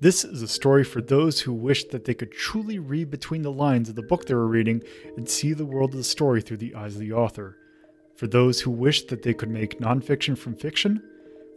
[0.00, 3.52] This is a story for those who wish that they could truly read between the
[3.52, 4.82] lines of the book they were reading
[5.18, 7.58] and see the world of the story through the eyes of the author.
[8.16, 11.02] For those who wish that they could make nonfiction from fiction.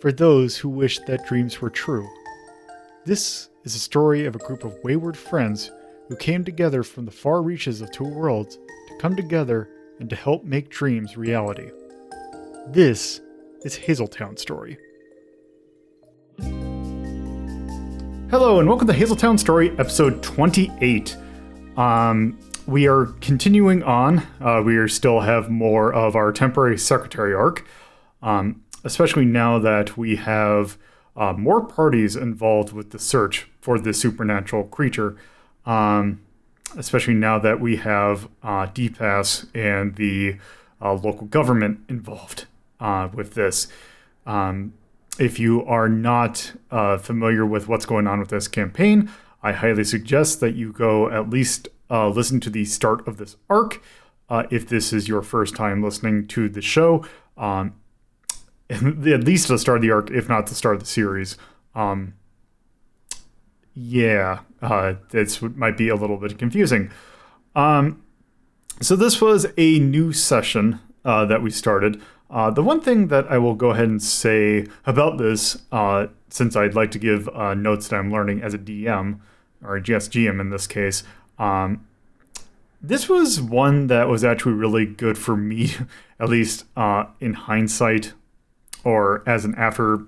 [0.02, 2.06] For those who wish that dreams were true.
[3.06, 5.71] This is a story of a group of wayward friends
[6.10, 8.57] who came together from the far reaches of two worlds
[8.89, 9.69] to come together
[10.01, 11.71] and to help make dreams reality.
[12.67, 13.21] This
[13.63, 14.78] is Hazeltown Story.
[18.33, 21.15] Hello, and welcome to Hazeltown Story, episode 28.
[21.77, 24.23] Um, we are continuing on.
[24.41, 27.63] Uh, we are still have more of our temporary secretary arc,
[28.23, 30.79] um, especially now that we have
[31.15, 35.15] uh, more parties involved with the search for this supernatural creature.
[35.67, 36.20] Um,
[36.75, 40.37] especially now that we have uh, DPAS and the
[40.81, 42.47] uh, local government involved
[42.79, 43.67] uh, with this.
[44.25, 44.73] Um,
[45.20, 49.10] if you are not uh, familiar with what's going on with this campaign,
[49.41, 53.35] I highly suggest that you go at least uh, listen to the start of this
[53.49, 53.82] arc.
[54.29, 57.05] Uh, if this is your first time listening to the show,
[57.37, 57.76] um,
[58.70, 61.37] at least the start of the arc, if not the start of the series.
[61.76, 62.15] Um,
[63.76, 66.92] yeah, uh, this might be a little bit confusing.
[67.56, 68.02] Um,
[68.82, 72.02] so this was a new session uh, that we started.
[72.34, 76.56] Uh, the one thing that I will go ahead and say about this, uh, since
[76.56, 79.20] I'd like to give uh, notes that I'm learning as a DM,
[79.64, 81.03] or just GM in this case,
[81.38, 81.86] um,
[82.81, 85.75] this was one that was actually really good for me,
[86.20, 88.14] at least uh, in hindsight,
[88.84, 90.00] or as an after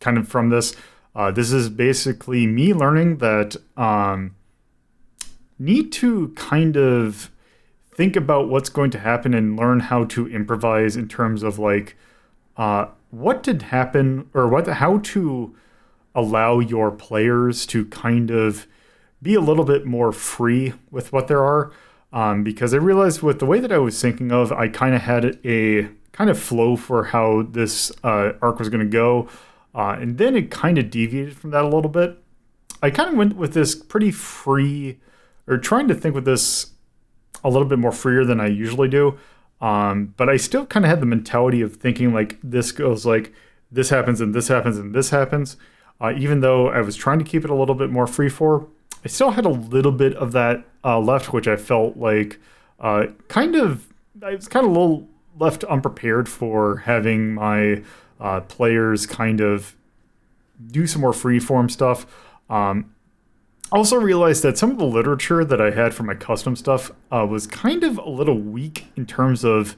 [0.00, 0.74] kind of from this.
[1.14, 4.34] Uh, this is basically me learning that um,
[5.58, 7.30] need to kind of
[7.94, 11.96] think about what's going to happen and learn how to improvise in terms of like
[12.56, 15.54] uh, what did happen or what how to
[16.14, 18.66] allow your players to kind of
[19.22, 21.72] be a little bit more free with what there are.
[22.12, 25.02] Um, because I realized with the way that I was thinking of, I kind of
[25.02, 29.28] had a kind of flow for how this uh, arc was going to go.
[29.74, 32.18] Uh, and then it kind of deviated from that a little bit.
[32.80, 35.00] I kind of went with this pretty free,
[35.48, 36.73] or trying to think with this
[37.44, 39.18] a little bit more freer than I usually do.
[39.60, 43.32] Um, but I still kind of had the mentality of thinking like this goes like
[43.70, 45.56] this happens and this happens and this happens.
[46.00, 48.68] Uh, even though I was trying to keep it a little bit more free for,
[49.04, 52.40] I still had a little bit of that uh, left, which I felt like
[52.80, 53.86] uh, kind of
[54.22, 57.82] I was kind of a little left unprepared for having my
[58.20, 59.76] uh, players kind of
[60.70, 62.06] do some more freeform stuff.
[62.48, 62.93] Um,
[63.74, 67.26] also realized that some of the literature that I had for my custom stuff uh,
[67.28, 69.76] was kind of a little weak in terms of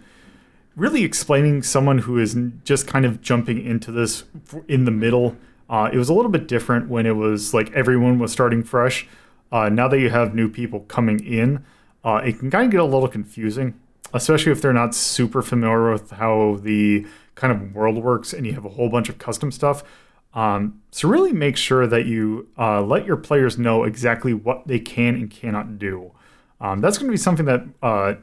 [0.77, 4.25] really explaining someone who is just kind of jumping into this
[4.69, 5.37] in the middle.
[5.71, 9.09] Uh, it was a little bit different when it was like everyone was starting fresh.
[9.51, 11.65] Uh, now that you have new people coming in,
[12.05, 13.75] uh, it can kind of get a little confusing,
[14.13, 18.53] especially if they're not super familiar with how the kind of world works and you
[18.53, 19.83] have a whole bunch of custom stuff.
[20.37, 24.79] Um, so really make sure that you uh, let your players know exactly what they
[24.79, 26.13] can and cannot do.
[26.61, 28.15] Um, that's going to be something that uh,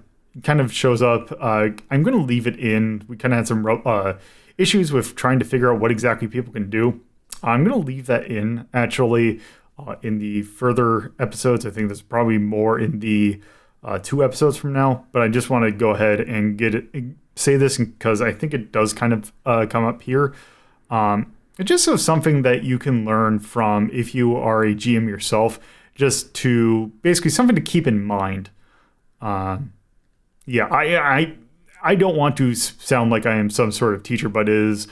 [0.43, 1.31] kind of shows up.
[1.31, 3.03] Uh, I'm going to leave it in.
[3.07, 4.13] We kind of had some uh,
[4.59, 7.01] issues with trying to figure out what exactly people can do.
[7.41, 9.41] I'm going to leave that in actually
[9.79, 11.65] uh, in the further episodes.
[11.65, 13.41] I think there's probably more in the
[13.83, 16.85] uh, two episodes from now, but I just want to go ahead and get it,
[17.35, 19.33] say this because I think it does kind of
[19.69, 20.35] come up here.
[20.91, 25.07] Um, it's just so something that you can learn from if you are a GM
[25.07, 25.59] yourself,
[25.95, 28.49] just to basically something to keep in mind.
[29.21, 29.59] Uh,
[30.45, 31.33] yeah, I, I
[31.83, 34.87] I don't want to sound like I am some sort of teacher, but is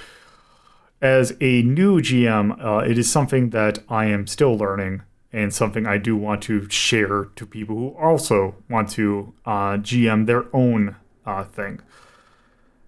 [1.01, 5.01] as a new GM, uh, it is something that I am still learning
[5.33, 10.25] and something I do want to share to people who also want to uh, GM
[10.25, 10.95] their own
[11.25, 11.81] uh, thing.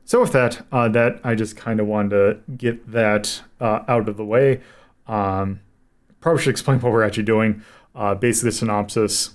[0.05, 4.09] So with that, uh, that I just kind of wanted to get that uh, out
[4.09, 4.61] of the way.
[5.07, 5.61] Um,
[6.19, 7.63] probably should explain what we're actually doing.
[7.95, 9.31] Uh, basically, synopsis.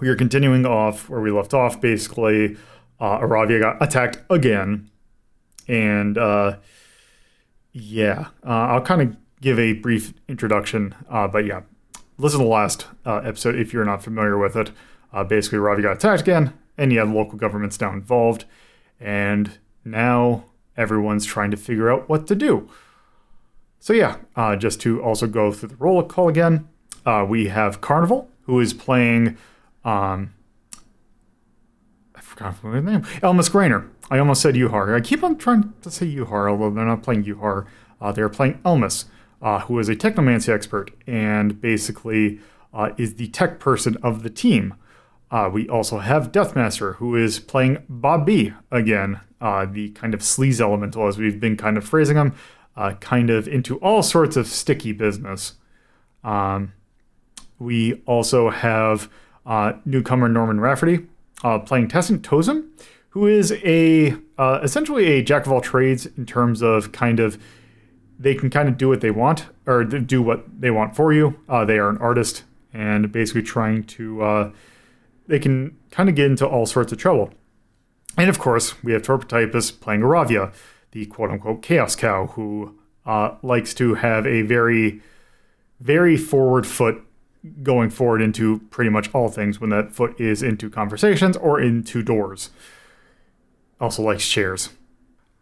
[0.00, 1.80] We are continuing off where we left off.
[1.80, 2.56] Basically,
[2.98, 4.90] uh, Aravia got attacked again,
[5.66, 6.56] and uh,
[7.72, 10.94] yeah, uh, I'll kind of give a brief introduction.
[11.10, 11.62] But yeah,
[12.16, 14.70] listen to the last episode if you're not familiar with it.
[15.28, 18.44] Basically, Aravia got attacked again, and yeah, the local government's now involved
[19.00, 20.44] and now
[20.76, 22.68] everyone's trying to figure out what to do.
[23.80, 26.68] So, yeah, uh, just to also go through the roll call again,
[27.06, 29.36] uh, we have Carnival, who is playing.
[29.84, 30.34] Um,
[32.14, 33.02] I forgot his name.
[33.22, 33.88] Elmas Grainer.
[34.10, 34.94] I almost said Yuhar.
[34.94, 37.66] I keep on trying to say Yuhar, although they're not playing Yuhar.
[38.00, 39.04] Uh, they're playing Elmas.
[39.40, 42.40] uh, who is a technomancy expert and basically
[42.74, 44.74] uh, is the tech person of the team.
[45.30, 50.60] Uh, we also have Deathmaster, who is playing Bobby again, uh, the kind of sleaze
[50.60, 52.34] elemental, as we've been kind of phrasing him,
[52.76, 55.54] uh, kind of into all sorts of sticky business.
[56.24, 56.72] Um,
[57.58, 59.10] we also have
[59.44, 61.06] uh, newcomer Norman Rafferty
[61.44, 62.68] uh, playing Tessin Tozum,
[63.10, 67.38] who is a uh, essentially a jack of all trades in terms of kind of
[68.18, 71.38] they can kind of do what they want or do what they want for you.
[71.66, 74.52] they are an artist and basically trying to
[75.28, 77.30] they can kind of get into all sorts of trouble.
[78.16, 80.52] And of course, we have Torpotypus playing Aravia,
[80.90, 82.76] the quote unquote chaos cow, who
[83.06, 85.00] uh, likes to have a very,
[85.78, 87.02] very forward foot
[87.62, 92.02] going forward into pretty much all things when that foot is into conversations or into
[92.02, 92.50] doors.
[93.80, 94.70] Also likes chairs.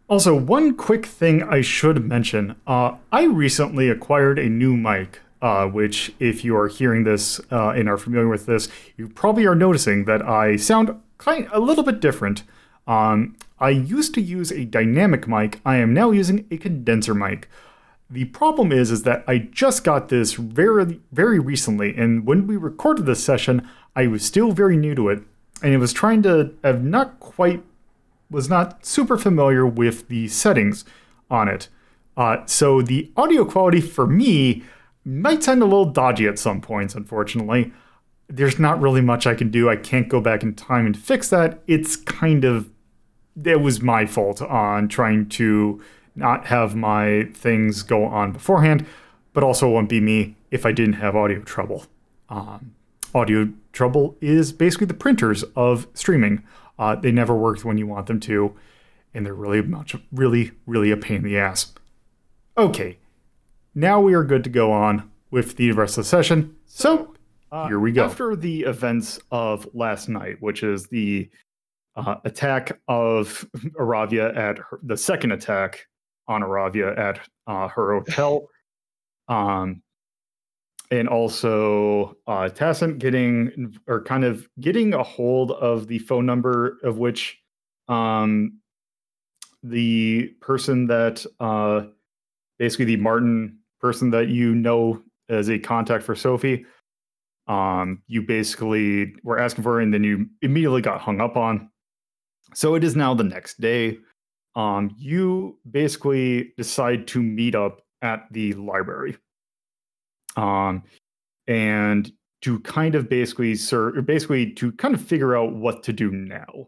[0.09, 5.67] Also, one quick thing I should mention uh, I recently acquired a new mic uh,
[5.67, 9.55] which, if you are hearing this uh, and are familiar with this, you probably are
[9.55, 12.43] noticing that I sound kind a little bit different.
[12.87, 15.59] Um, I used to use a dynamic mic.
[15.65, 17.49] I am now using a condenser mic.
[18.09, 22.55] The problem is, is that I just got this very, very recently, and when we
[22.55, 25.23] recorded this session, I was still very new to it,
[25.61, 27.63] and it was trying to have not quite,
[28.31, 30.85] was not super familiar with the settings
[31.29, 31.67] on it.
[32.15, 34.63] Uh, so the audio quality for me
[35.07, 37.71] might sound a little dodgy at some points, unfortunately.
[38.27, 39.69] There's not really much I can do.
[39.69, 41.61] I can't go back in time and fix that.
[41.65, 42.69] It's kind of,
[43.41, 45.81] it was my fault on trying to
[46.15, 48.85] not have my things go on beforehand,
[49.33, 51.85] but also it won't be me if I didn't have audio trouble.
[52.27, 52.73] Um,
[53.15, 56.43] audio trouble is basically the printers of streaming.
[56.77, 58.53] Uh, they never work when you want them to,
[59.13, 61.73] and they're really much, really, really a pain in the ass.
[62.57, 62.97] Okay,
[63.77, 66.55] now we are good to go on with the rest of the session.
[66.65, 67.13] So
[67.51, 68.05] uh, here we go.
[68.05, 71.29] After the events of last night, which is the
[71.95, 73.47] uh, attack of
[73.79, 75.85] Aravia at her, the second attack
[76.27, 78.47] on Aravia at uh, her hotel,
[79.27, 79.83] um,
[80.89, 86.97] and also uh, getting or kind of getting a hold of the phone number of
[86.97, 87.37] which
[87.89, 88.59] um,
[89.61, 91.83] the person that uh,
[92.57, 96.65] basically the Martin person that you know as a contact for Sophie.
[97.47, 101.69] Um, you basically were asking for her, and then you immediately got hung up on.
[102.53, 103.97] So it is now the next day.
[104.57, 109.15] Um, you basically decide to meet up at the library.
[110.35, 110.83] Um,
[111.47, 112.11] and
[112.41, 116.67] to kind of basically serve, basically to kind of figure out what to do now.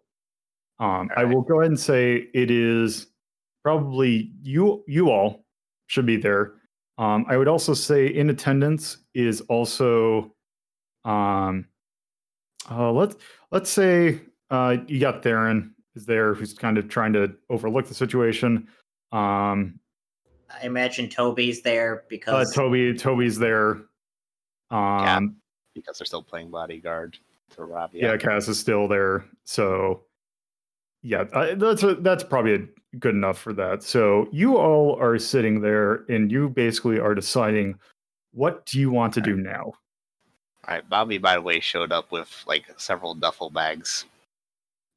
[0.80, 3.08] Um, I will go ahead and say it is
[3.64, 4.86] probably you.
[4.88, 5.44] You all
[5.88, 6.54] should be there.
[7.00, 10.36] Um, I would also say in attendance is also,
[11.06, 11.66] um,
[12.70, 13.16] uh, let's
[13.52, 14.20] let's say
[14.52, 18.68] uh, you got Theron is there who's kind of trying to overlook the situation.
[19.14, 19.80] Um,
[20.54, 23.80] I imagine Toby's there uh, because uh, Toby Toby's there.
[24.70, 25.20] Um, yeah,
[25.76, 27.18] because they're still playing bodyguard
[27.56, 27.92] to Rob.
[27.94, 30.04] Yeah, Cass is still there, so
[31.02, 33.84] yeah, uh, that's a, that's probably a good enough for that.
[33.84, 37.80] So you all are sitting there and you basically are deciding
[38.32, 39.74] what do you want to do now?
[40.68, 44.06] All right, Bobby, by the way, showed up with like several duffel bags.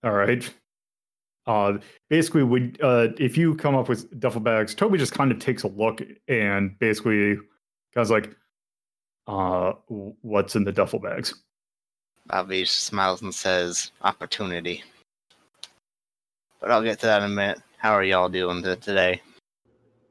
[0.05, 0.53] All right.
[1.47, 1.79] Uh,
[2.11, 5.63] basically, would uh, if you come up with duffel bags, Toby just kind of takes
[5.63, 7.37] a look and basically
[7.95, 8.37] kind of like,
[9.27, 9.73] uh,
[10.23, 11.35] what's in the duffel bags?
[12.27, 14.85] Bobby smiles and says, "Opportunity."
[16.63, 17.61] But I'll get to that in a minute.
[17.77, 19.21] How are y'all doing today?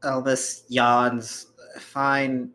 [0.03, 1.47] Elmas yawns.
[1.79, 2.51] Fine.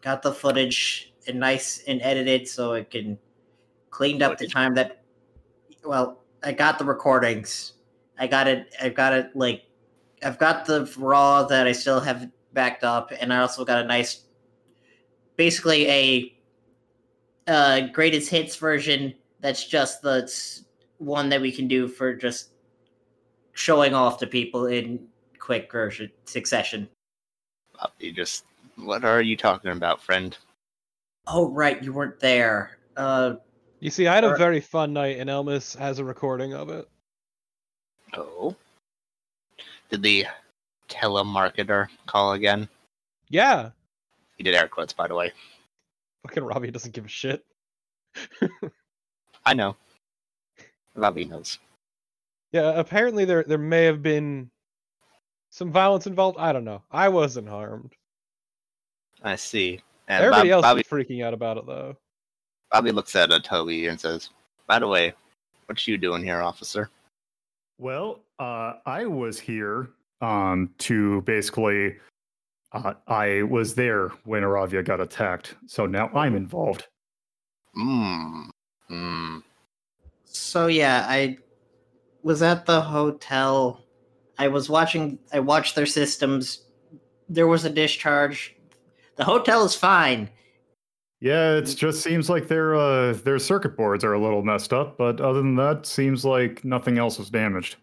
[0.00, 3.18] Got the footage and nice and edited so it can
[3.90, 5.04] cleaned up the time that.
[5.84, 7.74] Well, I got the recordings.
[8.18, 8.74] I got it.
[8.80, 9.64] I've got it like.
[10.24, 13.86] I've got the raw that I still have backed up, and I also got a
[13.86, 14.22] nice,
[15.36, 16.38] basically a
[17.46, 19.12] uh, greatest hits version.
[19.40, 20.32] That's just the
[20.96, 22.51] one that we can do for just
[23.52, 25.06] showing off to people in
[25.38, 25.72] quick
[26.24, 26.88] succession.
[27.98, 28.44] You just,
[28.76, 30.36] what are you talking about, friend?
[31.26, 32.78] Oh, right, you weren't there.
[32.96, 33.34] Uh,
[33.80, 36.88] you see, I had a very fun night, and Elmas has a recording of it.
[38.14, 38.54] Oh.
[39.90, 40.26] Did the
[40.88, 42.68] telemarketer call again?
[43.28, 43.70] Yeah.
[44.36, 45.32] He did air quotes, by the way.
[46.22, 47.44] Fucking Robbie doesn't give a shit.
[49.44, 49.76] I know.
[50.94, 51.58] Robbie knows.
[52.52, 54.50] Yeah, apparently there there may have been
[55.50, 56.38] some violence involved.
[56.38, 56.82] I don't know.
[56.90, 57.92] I wasn't harmed.
[59.22, 59.80] I see.
[60.08, 61.96] And Everybody Bob- else Bobby, is freaking out about it though.
[62.70, 64.30] Bobby looks at uh, Toby and says,
[64.66, 65.14] "By the way,
[65.66, 66.90] what you doing here, officer?"
[67.78, 69.90] Well, uh, I was here
[70.20, 71.96] um, to basically.
[72.72, 76.86] Uh, I was there when Aravia got attacked, so now I'm involved.
[77.76, 78.48] Mmm.
[78.90, 79.42] Mmm.
[80.24, 81.36] So yeah, I
[82.22, 83.84] was at the hotel.
[84.38, 85.18] I was watching.
[85.32, 86.62] I watched their systems.
[87.28, 88.56] There was a discharge.
[89.16, 90.30] The hotel is fine.
[91.20, 94.98] Yeah, it just seems like their uh, their circuit boards are a little messed up,
[94.98, 97.76] but other than that, seems like nothing else was damaged.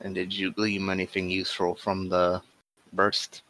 [0.00, 2.40] And did you glean anything useful from the
[2.92, 3.42] burst?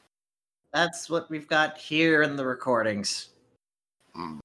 [0.72, 3.30] That's what we've got here in the recordings.
[4.16, 4.40] Mm.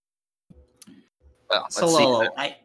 [1.50, 1.88] Well, let's So.
[1.88, 2.58] Lolo, I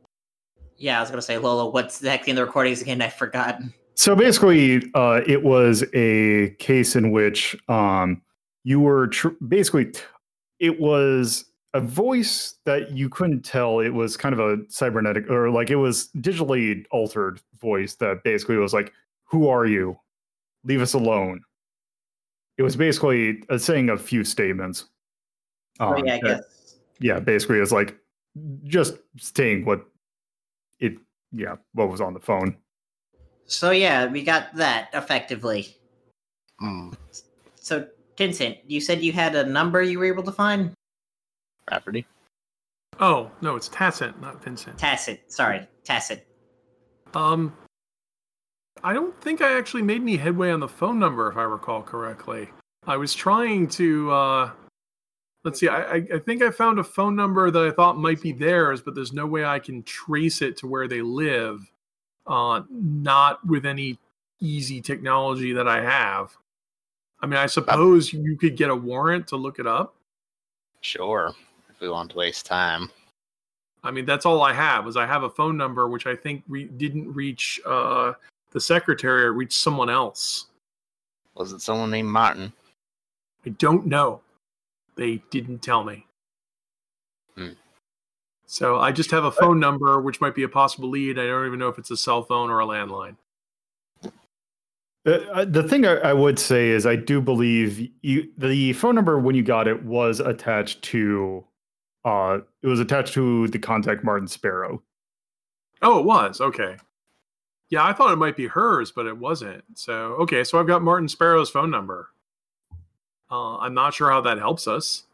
[0.80, 3.00] yeah, I was gonna say Lola, What's the heck in the recordings again?
[3.02, 3.60] I forgot.
[3.94, 8.22] So basically, uh, it was a case in which um,
[8.64, 9.92] you were tr- basically,
[10.58, 11.44] it was
[11.74, 13.80] a voice that you couldn't tell.
[13.80, 18.56] It was kind of a cybernetic or like it was digitally altered voice that basically
[18.56, 18.92] was like,
[19.26, 19.98] Who are you?
[20.64, 21.42] Leave us alone.
[22.56, 24.86] It was basically uh, saying a few statements.
[25.78, 26.76] Oh Um, yeah, I that- guess.
[27.00, 27.98] yeah, basically, it's like
[28.64, 29.84] just saying what
[31.32, 32.56] yeah, what was on the phone.
[33.46, 35.76] So yeah, we got that effectively.
[36.62, 36.94] Mm.
[37.56, 40.72] So Vincent, you said you had a number you were able to find.
[41.70, 42.06] Rafferty.
[42.98, 44.78] Oh no, it's Tacit, not Vincent.
[44.78, 45.20] Tacit.
[45.28, 46.26] Sorry, Tacit.
[47.14, 47.56] Um,
[48.84, 51.82] I don't think I actually made any headway on the phone number, if I recall
[51.82, 52.50] correctly.
[52.86, 54.10] I was trying to.
[54.10, 54.50] uh
[55.42, 55.68] Let's see.
[55.68, 58.94] I, I think I found a phone number that I thought might be theirs, but
[58.94, 61.70] there's no way I can trace it to where they live.
[62.26, 63.98] Uh, not with any
[64.40, 66.36] easy technology that I have.
[67.20, 69.94] I mean, I suppose you could get a warrant to look it up.
[70.80, 71.32] Sure.
[71.70, 72.90] If we want to waste time.
[73.82, 74.86] I mean, that's all I have.
[74.86, 78.12] Is I have a phone number which I think re- didn't reach uh,
[78.50, 80.46] the secretary; it reached someone else.
[81.34, 82.52] Was it someone named Martin?
[83.46, 84.20] I don't know.
[84.96, 86.06] They didn't tell me.
[87.36, 87.50] Hmm.
[88.46, 91.18] So I just have a phone number which might be a possible lead.
[91.18, 93.16] I don't even know if it's a cell phone or a landline.
[95.04, 98.94] The, uh, the thing I, I would say is I do believe you the phone
[98.94, 101.44] number when you got it was attached to
[102.04, 104.82] uh it was attached to the contact Martin Sparrow.
[105.80, 106.76] Oh, it was okay.
[107.70, 109.62] Yeah, I thought it might be hers, but it wasn't.
[109.74, 112.08] So okay, so I've got Martin Sparrow's phone number.
[113.30, 115.04] Uh, I'm not sure how that helps us.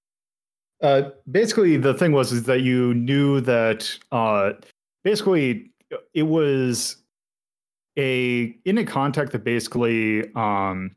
[0.82, 4.52] Uh basically the thing was is that you knew that uh
[5.04, 5.70] basically
[6.12, 6.96] it was
[7.96, 10.94] a in a contact that basically um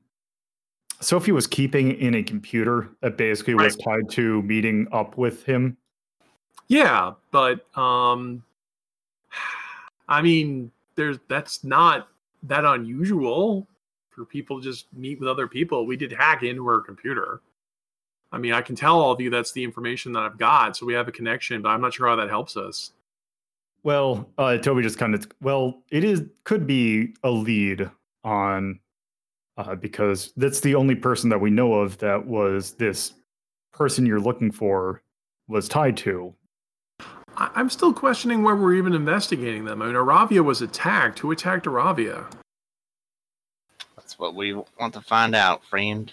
[1.00, 5.78] Sophie was keeping in a computer that basically was tied to meeting up with him.
[6.68, 8.44] Yeah, but um
[10.10, 12.10] I mean, there's that's not
[12.44, 13.66] that unusual
[14.20, 15.86] for people just meet with other people.
[15.86, 17.40] We did hack into her computer.
[18.34, 20.86] I mean, I can tell all of you that's the information that I've got, so
[20.86, 22.92] we have a connection, but I'm not sure how that helps us.
[23.84, 27.90] Well, uh, Toby just kind of well, it is could be a lead
[28.26, 28.82] on
[29.56, 33.14] uh, because that's the only person that we know of that was this
[33.72, 35.02] person you're looking for
[35.48, 36.36] was tied to.
[37.38, 39.82] I'm still questioning why we're even investigating them.
[39.82, 41.20] I mean, Aravia was attacked.
[41.20, 42.30] Who attacked Aravia?
[44.20, 46.12] That's what we want to find out, friend.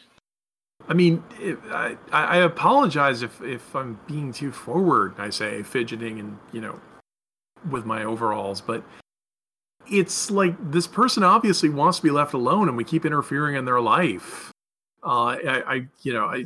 [0.89, 5.15] I mean, if, I, I apologize if, if I'm being too forward.
[5.19, 6.81] I say fidgeting and you know,
[7.69, 8.85] with my overalls, but
[9.91, 13.65] it's like this person obviously wants to be left alone, and we keep interfering in
[13.65, 14.53] their life.
[15.03, 16.45] Uh, I, I, you know, I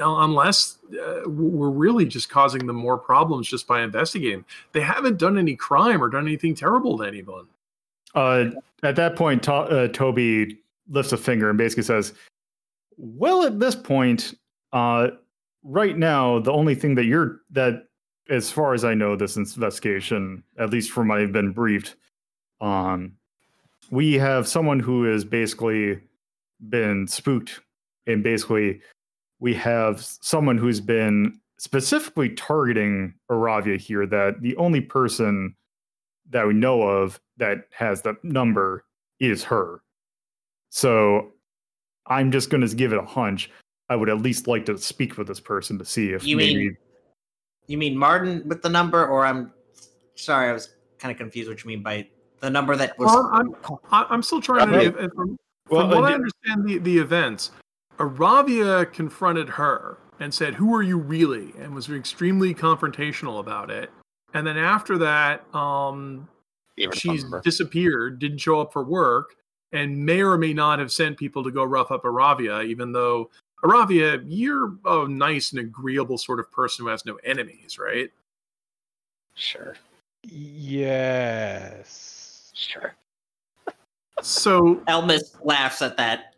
[0.00, 4.44] unless uh, we're really just causing them more problems just by investigating.
[4.72, 7.46] They haven't done any crime or done anything terrible to anyone.
[8.14, 8.50] Uh,
[8.82, 10.59] at that point, to- uh, Toby
[10.90, 12.12] lifts a finger and basically says,
[12.96, 14.34] "Well, at this point,
[14.72, 15.10] uh,
[15.62, 17.88] right now, the only thing that you're that,
[18.28, 21.96] as far as I know, this investigation, at least from I've been briefed,
[22.60, 23.12] um,
[23.90, 25.98] we have someone who has basically
[26.68, 27.60] been spooked,
[28.06, 28.80] and basically,
[29.40, 34.06] we have someone who's been specifically targeting Aravia here.
[34.06, 35.56] That the only person."
[36.30, 38.84] that we know of that has the number
[39.18, 39.82] is her.
[40.70, 41.32] So
[42.06, 43.50] I'm just going to give it a hunch.
[43.88, 46.54] I would at least like to speak with this person to see if You maybe.
[46.56, 46.76] mean-
[47.66, 49.52] You mean Martin with the number, or I'm
[50.14, 52.08] sorry, I was kind of confused what you mean by
[52.40, 53.06] the number that was.
[53.06, 53.54] Well, I'm,
[53.90, 54.76] I- I'm still trying to.
[54.76, 54.86] Okay.
[54.86, 55.36] If, if, from
[55.68, 57.50] Well, from what I d- understand the, the events,
[57.98, 63.90] Aravia confronted her and said, "Who are you really?" and was extremely confrontational about it.
[64.34, 66.28] And then after that, um,
[66.94, 69.34] she's disappeared, didn't show up for work,
[69.72, 73.30] and may or may not have sent people to go rough up Aravia, even though
[73.64, 78.10] Aravia, you're a nice and agreeable sort of person who has no enemies, right?
[79.34, 79.76] Sure,
[80.24, 82.50] Yes.
[82.54, 82.94] sure.
[84.22, 86.34] So Elmas laughs at that.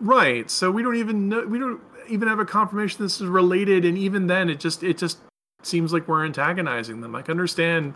[0.00, 3.84] right, so we don't even know we don't even have a confirmation this is related,
[3.84, 5.18] and even then, it just it just
[5.62, 7.14] seems like we're antagonizing them.
[7.14, 7.94] I can understand.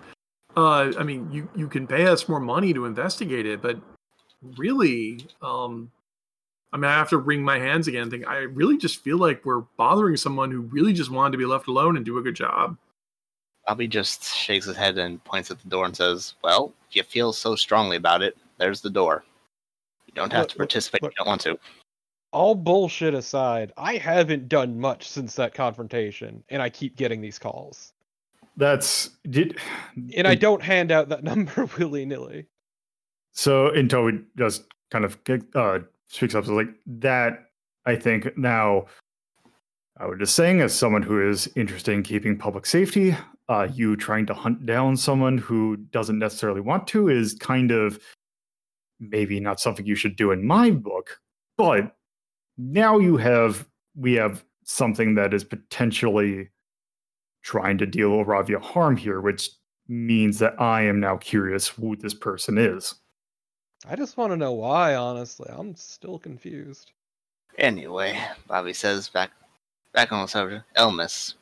[0.57, 3.79] Uh, I mean, you you can pay us more money to investigate it, but
[4.57, 5.91] really, um,
[6.73, 8.03] I mean, I have to wring my hands again.
[8.03, 11.39] and Think I really just feel like we're bothering someone who really just wanted to
[11.39, 12.77] be left alone and do a good job.
[13.67, 17.03] Bobby just shakes his head and points at the door and says, "Well, if you
[17.03, 19.25] feel so strongly about it, there's the door.
[20.07, 21.13] You don't have Look, to look, participate look.
[21.13, 21.59] if you don't want to."
[22.33, 27.39] All bullshit aside, I haven't done much since that confrontation, and I keep getting these
[27.39, 27.93] calls.
[28.57, 29.59] That's did
[30.17, 32.47] And I don't hand out that number willy nilly.
[33.35, 35.19] So and Toby just kind of
[35.55, 37.47] uh, speaks up so like that.
[37.87, 38.87] I think now,
[39.99, 43.15] I was just saying, as someone who is interested in keeping public safety,
[43.49, 47.99] uh, you trying to hunt down someone who doesn't necessarily want to is kind of
[49.01, 51.21] maybe not something you should do in my book.
[51.59, 51.95] But
[52.57, 56.51] now you have we have something that is potentially
[57.43, 59.51] trying to deal Aravia harm here, which
[59.89, 62.95] means that I am now curious who this person is.
[63.89, 65.51] I just want to know why, honestly.
[65.53, 66.93] I'm still confused.
[67.59, 69.31] Anyway, Bobby says back
[69.93, 71.35] back on the subject, Elmas,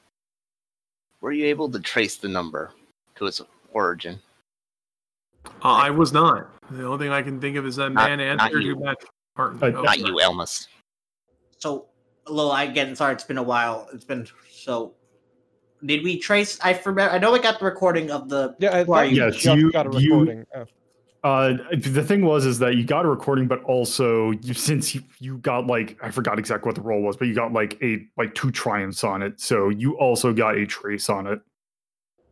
[1.20, 2.72] were you able to trace the number
[3.14, 3.40] to its
[3.72, 4.18] origin?
[5.64, 6.48] Uh, I was not.
[6.70, 8.74] The only thing I can think of is that Not- man not answered you.
[8.74, 9.06] who matched
[9.38, 9.62] Martin.
[9.62, 10.10] Uh, Oh, Not sorry.
[10.10, 10.66] you, Elmas.
[11.58, 11.86] So,
[12.28, 13.88] Lo, I again, sorry, it's been a while.
[13.92, 14.94] It's been so.
[15.84, 16.58] Did we trace?
[16.62, 17.10] I remember.
[17.12, 18.54] I know we got the recording of the.
[18.60, 19.16] Yeah, I Who thought you?
[19.16, 20.46] you Yes, just you- got a you- recording.
[20.54, 20.66] Oh.
[21.24, 25.02] Uh, the thing was is that you got a recording, but also you, since you,
[25.20, 28.04] you got like I forgot exactly what the role was, but you got like a
[28.16, 31.40] like two triumphs on it, so you also got a trace on it.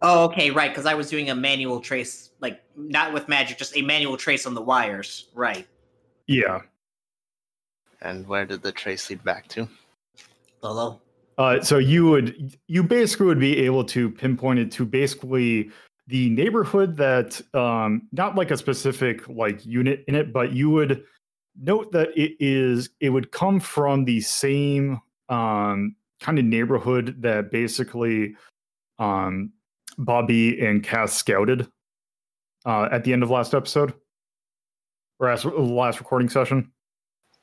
[0.03, 0.71] Oh, okay, right.
[0.71, 4.45] Because I was doing a manual trace, like not with magic, just a manual trace
[4.47, 5.29] on the wires.
[5.35, 5.69] Right.
[6.27, 6.61] Yeah.
[8.03, 9.69] And where did the trace lead back to?
[10.63, 11.01] Lolo.
[11.39, 15.71] Uh, so you would you basically would be able to pinpoint it to basically
[16.11, 21.05] the neighborhood that um not like a specific like unit in it, but you would
[21.61, 27.51] note that it is it would come from the same um kind of neighborhood that
[27.51, 28.35] basically
[28.99, 29.53] um
[29.99, 31.69] Bobby and Cass scouted
[32.67, 33.95] uh at the end of last episode
[35.21, 36.73] or as the last recording session.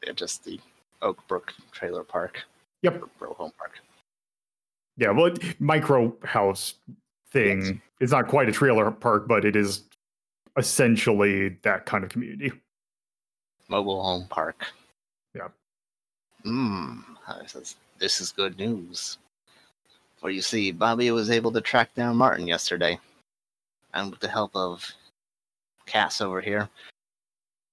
[0.06, 0.60] Yeah, just the
[1.01, 2.43] Oak Brook Trailer Park.
[2.82, 3.03] Yep.
[3.21, 3.80] Or Home Park.
[4.97, 6.75] Yeah, well, micro house
[7.32, 7.82] thing.
[8.00, 9.84] It's not quite a trailer park, but it is
[10.58, 12.52] essentially that kind of community.
[13.70, 14.66] Mobile Home Park.
[15.36, 15.50] Yeah.
[16.46, 17.04] Mmm.
[18.00, 19.18] This is good news.
[20.18, 23.00] For you see, Bobby was able to track down Martin yesterday.
[23.94, 24.90] And with the help of
[25.86, 26.70] Cass over here,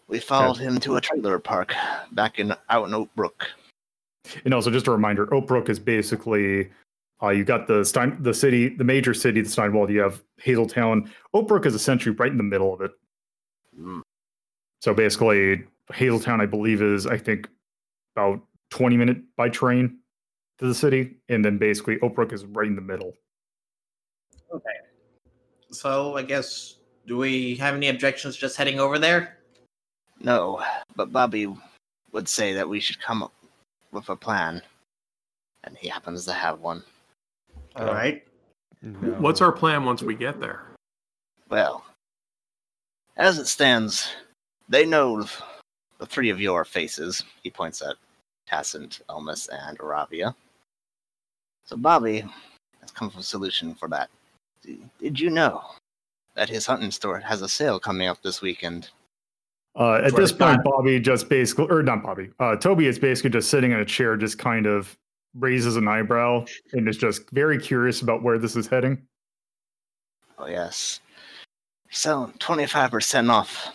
[0.08, 1.74] we followed him to a trailer park
[2.12, 3.46] back in out in Oak Brook.
[4.44, 6.70] And also, just a reminder, Oak Brook is basically
[7.22, 9.90] uh, you got the Stein, the city, the major city, the Steinwald.
[9.90, 11.10] You have Hazeltown.
[11.32, 12.90] Oak Brook is essentially right in the middle of it.
[13.78, 14.02] Mm.
[14.82, 17.48] So basically, Hazeltown, I believe, is I think
[18.16, 19.98] about twenty minute by train
[20.58, 23.12] to the city, and then basically Oak Brook is right in the middle.
[24.52, 24.76] Okay.
[25.70, 29.38] So I guess do we have any objections just heading over there?
[30.20, 30.62] No,
[30.96, 31.52] but Bobby
[32.12, 33.32] would say that we should come up
[33.92, 34.62] with a plan.
[35.64, 36.84] And he happens to have one.
[37.76, 38.24] All right.
[38.82, 39.10] No.
[39.18, 40.62] What's our plan once we get there?
[41.48, 41.84] Well,
[43.16, 44.10] as it stands,
[44.68, 45.24] they know
[45.98, 47.24] the three of your faces.
[47.42, 47.96] He points at
[48.50, 50.34] Tassant, Elmas, and Aravia.
[51.64, 52.24] So Bobby
[52.80, 54.10] has come up with a solution for that.
[55.00, 55.62] Did you know
[56.34, 58.90] that his hunting store has a sale coming up this weekend?
[59.76, 63.50] Uh, at this point, Bobby just basically, or not Bobby, uh, Toby is basically just
[63.50, 64.96] sitting in a chair, just kind of
[65.38, 69.02] raises an eyebrow and is just very curious about where this is heading.
[70.38, 71.00] Oh yes,
[71.90, 73.72] five percent off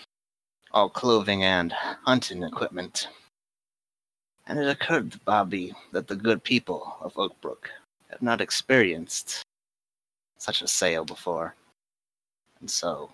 [0.71, 3.07] all clothing and hunting equipment.
[4.47, 7.69] And it occurred to Bobby that the good people of Oakbrook
[8.09, 9.43] have not experienced
[10.37, 11.55] such a sale before.
[12.59, 13.11] And so,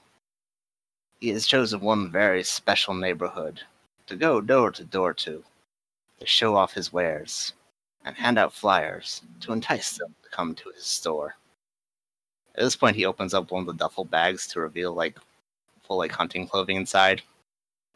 [1.20, 3.62] he has chosen one very special neighborhood
[4.08, 5.44] to go door to door to,
[6.20, 7.54] to show off his wares.
[8.06, 11.36] And hand out flyers to entice them to come to his store.
[12.56, 15.18] At this point, he opens up one of the duffel bags to reveal like
[15.84, 17.22] full like hunting clothing inside,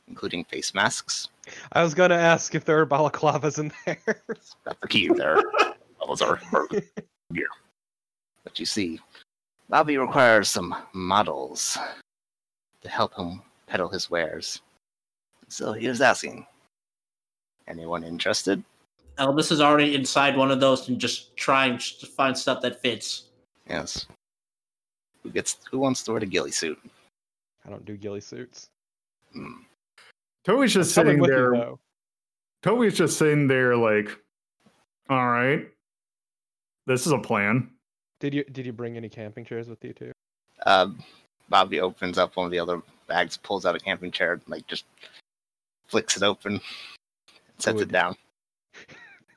[0.07, 1.29] including face masks.
[1.71, 4.21] I was gonna ask if there are balaclavas in there.
[4.65, 5.41] Got the key there.
[6.05, 6.41] Those are
[7.33, 7.47] gear.
[8.43, 8.99] But you see,
[9.69, 11.77] Bobby requires some models
[12.81, 14.61] to help him peddle his wares.
[15.49, 16.47] So he was asking,
[17.67, 18.63] anyone interested?
[19.19, 23.25] Elmas is already inside one of those and just trying to find stuff that fits.
[23.69, 24.07] Yes.
[25.23, 25.57] Who gets?
[25.69, 26.79] Who wants to wear the ghillie suit?
[27.65, 28.69] I don't do ghillie suits.
[29.33, 29.61] Hmm.
[30.45, 31.51] Toby's just Coming sitting with you, there.
[31.51, 31.79] though.
[32.63, 34.09] Toby's just sitting there, like,
[35.09, 35.67] all right,
[36.87, 37.69] this is a plan.
[38.19, 40.11] Did you did you bring any camping chairs with you too?
[40.65, 40.87] Uh,
[41.49, 44.85] Bobby opens up one of the other bags, pulls out a camping chair, like just
[45.87, 46.61] flicks it open,
[47.57, 47.89] sets Good.
[47.89, 48.15] it down.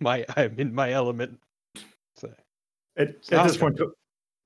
[0.03, 1.39] My I'm in my element.
[2.17, 2.29] So,
[2.97, 3.95] At, at Sounds this point, To-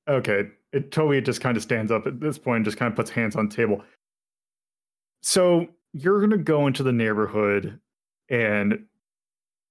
[0.08, 2.96] okay, it, totally just kind of stands up at this point and just kind of
[2.96, 3.82] puts hands on the table.
[5.22, 7.80] So you're going to go into the neighborhood
[8.28, 8.84] and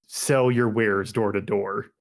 [0.06, 1.86] sell your wares door to door.
[1.86, 1.92] Oh,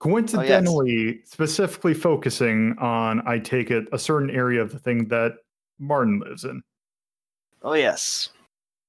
[0.00, 5.38] Coincidentally, specifically focusing on, I take it, a certain area of the thing that
[5.78, 6.62] Martin lives in.
[7.62, 8.28] Oh yes,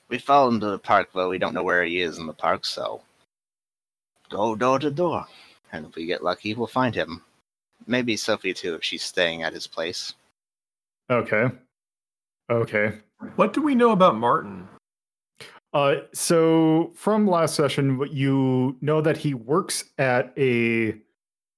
[0.09, 2.33] we followed him to the park, but we don't know where he is in the
[2.33, 2.65] park.
[2.65, 3.01] So
[4.29, 5.25] go door to door,
[5.71, 7.23] and if we get lucky, we'll find him.
[7.87, 10.13] Maybe Sophie too, if she's staying at his place.
[11.09, 11.49] Okay.
[12.49, 12.93] Okay.
[13.35, 14.67] What do we know about Martin?
[15.73, 20.95] Uh, so from last session, you know that he works at a,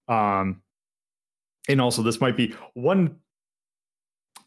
[0.07, 0.61] um,
[1.69, 3.15] and also this might be one.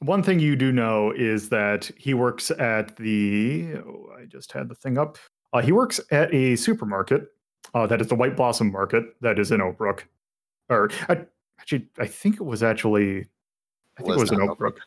[0.00, 3.76] One thing you do know is that he works at the.
[3.76, 5.16] Oh, I just had the thing up.
[5.54, 7.28] Uh, he works at a supermarket.
[7.72, 9.05] Uh, that is the White Blossom Market.
[9.20, 10.07] That is in Oak Brook,
[10.68, 11.24] or I,
[11.59, 13.27] actually, I think it was actually.
[13.98, 14.81] I think it was in not Oak Brook.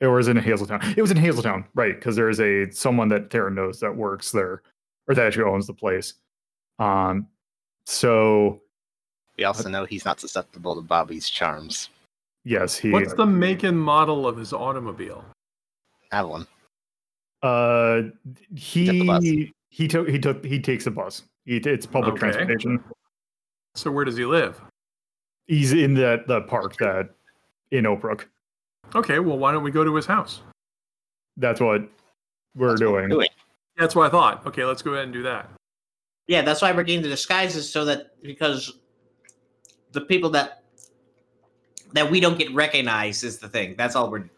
[0.00, 0.96] It was in Hazeltown.
[0.96, 1.94] It was in Hazeltown, right?
[1.94, 4.62] Because there is a someone that Tara knows that works there,
[5.08, 6.14] or that actually owns the place.
[6.78, 7.26] Um,
[7.84, 8.60] so
[9.36, 11.88] We also know he's not susceptible to Bobby's charms.
[12.44, 12.90] yes, he.
[12.90, 15.24] What's the make and model of his automobile?
[16.12, 16.46] Have one.
[17.42, 18.02] Uh,
[18.54, 21.22] he he took he took he takes a bus.
[21.48, 22.30] He, it's public Okay.
[22.30, 22.84] transportation.
[23.74, 24.60] So where does he live?
[25.46, 27.08] He's in the the park that
[27.70, 28.28] in Oak Brook.
[28.94, 30.42] Okay, well, why don't we go to his house?
[31.38, 31.88] That's what
[32.54, 33.08] we're That's what we're doing.
[33.08, 33.28] doing.
[33.78, 34.46] That's what I thought.
[34.46, 35.48] Okay, let's go ahead and do that.
[36.26, 38.74] Yeah, that's why we're getting the disguises so that because
[39.92, 40.64] the people that
[41.94, 43.74] that we don't get recognized is the thing.
[43.78, 44.28] That's all we're.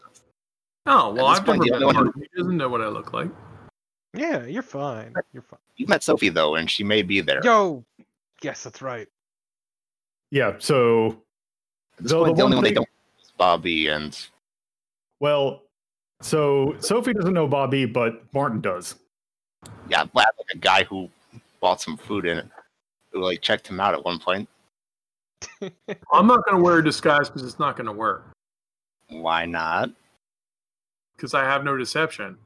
[0.85, 2.21] Oh, well, I've point, never the met only one- Martin.
[2.21, 3.29] He doesn't know what I look like.
[4.13, 5.13] Yeah, you're fine.
[5.33, 5.59] You're fine.
[5.77, 7.41] You met Sophie though, and she may be there.
[7.43, 7.83] Yo,
[8.41, 9.07] yes, that's right.
[10.31, 10.55] Yeah.
[10.59, 11.07] So
[11.97, 13.87] At this the- point, the the only one one they thing- don't know is Bobby
[13.87, 14.27] and
[15.19, 15.61] well,
[16.21, 18.95] so Sophie doesn't know Bobby, but Martin does.
[19.89, 21.09] yeah, well, like a guy who
[21.59, 22.47] bought some food in it,
[23.11, 24.47] who like checked him out at one point.
[26.11, 28.29] I'm not going to wear a disguise because it's not going to work.
[29.09, 29.89] Why not?
[31.15, 32.37] Because I have no deception.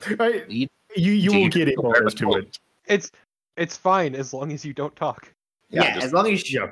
[0.20, 2.58] I, You- you you will get a can bonus to it.
[2.86, 3.10] It's
[3.56, 5.32] it's fine as long as you don't talk.
[5.70, 6.60] Yeah, Yeah, just- as long as you.
[6.60, 6.70] Yeah.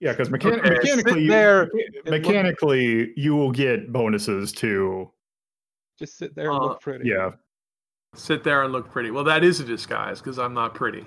[0.00, 5.10] Yeah, because mechan- mechanically, you, there mecha- and look- mechanically, you will get bonuses to.
[5.98, 7.08] Just sit there and Uh, look pretty.
[7.08, 7.30] Yeah,
[8.14, 9.10] Sit there and look pretty.
[9.10, 11.06] Well, that is a disguise because I'm not pretty.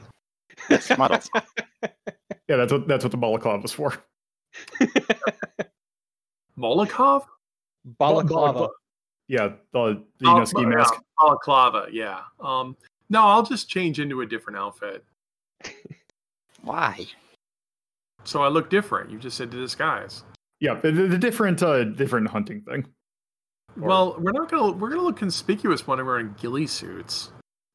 [0.69, 1.29] yes, models.
[1.83, 3.93] yeah, that's what that's what the balaclava was for.
[6.57, 7.25] Molokov?
[7.99, 8.69] Balaclava.
[9.27, 10.93] Yeah, the, the you know ski yeah, mask.
[11.19, 12.21] Balaclava, yeah.
[12.39, 12.75] Um,
[13.09, 15.03] no, I'll just change into a different outfit.
[16.61, 17.07] Why?
[18.23, 19.11] So I look different.
[19.11, 20.23] You just said the disguise.
[20.59, 22.85] Yeah, the, the different uh different hunting thing.
[23.81, 27.31] Or- Well, we're not gonna we're gonna look conspicuous when we're wearing ghillie suits.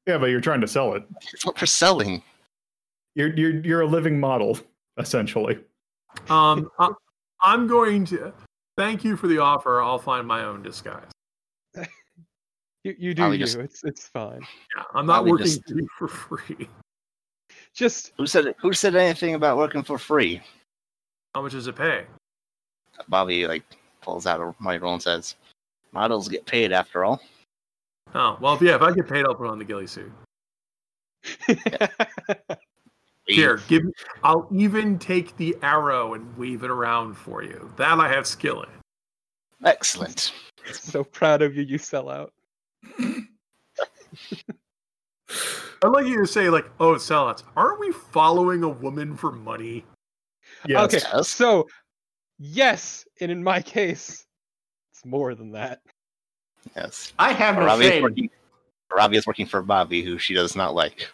[0.06, 1.04] Yeah, but you're trying to sell it.
[1.32, 2.22] It's what we're selling.
[3.14, 4.58] You're you're you're a living model
[4.98, 5.58] essentially.
[6.28, 6.90] Um, I,
[7.42, 8.32] I'm going to
[8.76, 9.80] thank you for the offer.
[9.80, 11.10] I'll find my own disguise.
[12.84, 13.38] You you do you.
[13.38, 14.40] just- It's it's fine.
[14.76, 15.62] Yeah, I'm not working just-
[15.98, 16.68] for free.
[17.74, 20.40] Just Who said who said anything about working for free?
[21.34, 22.04] How much does it pay?
[23.08, 23.62] Bobby like
[24.00, 25.36] pulls out a money roll and says,
[25.92, 27.20] "Models get paid after all."
[28.14, 28.74] Oh well, if, yeah.
[28.76, 30.10] If I get paid, I'll put on the ghillie suit.
[33.26, 33.84] Here, give.
[33.84, 33.92] me-
[34.24, 37.70] I'll even take the arrow and weave it around for you.
[37.76, 38.68] That I have skill in.
[39.64, 40.32] Excellent.
[40.72, 41.62] so proud of you.
[41.62, 42.32] You sell out.
[45.82, 49.84] I'd like you to say like, "Oh, sellouts, aren't we following a woman for money?"
[50.66, 50.82] Yes.
[50.94, 51.28] Okay, Yes.
[51.28, 51.66] so
[52.38, 54.24] yes, and in my case,
[54.92, 55.80] it's more than that.
[56.76, 57.12] Yes.
[57.18, 58.30] I have no Robbie is working.
[58.94, 61.08] Robbie is working for Bobby, who she does not like.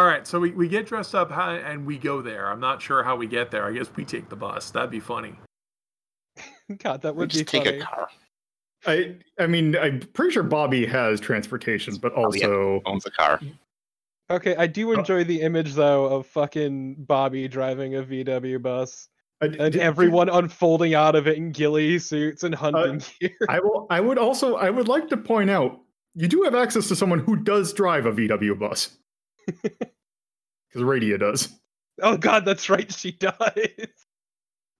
[0.00, 2.48] All right, so we, we get dressed up and we go there.
[2.50, 3.64] I'm not sure how we get there.
[3.66, 4.70] I guess we take the bus.
[4.70, 5.34] That'd be funny.
[6.78, 7.78] God, that We would be just take funny.
[7.80, 8.08] a car.
[8.86, 12.46] I I mean I'm pretty sure Bobby has transportation, but Oh, yeah.
[12.46, 13.40] also Owns a car.
[14.30, 14.66] Okay, I Oh.
[14.66, 19.08] do enjoy the image though of fucking Bobby driving a VW bus
[19.40, 23.30] I- and d- everyone unfolding out of it in ghillie suits and Uh, hunting gear.
[23.48, 23.86] I will.
[23.90, 24.56] I would also.
[24.56, 25.80] I would like to point out
[26.14, 28.96] you do have access to someone who does drive a VW bus
[29.46, 29.72] because
[30.76, 31.48] Radia does.
[32.02, 33.32] Oh god, that's right, she does.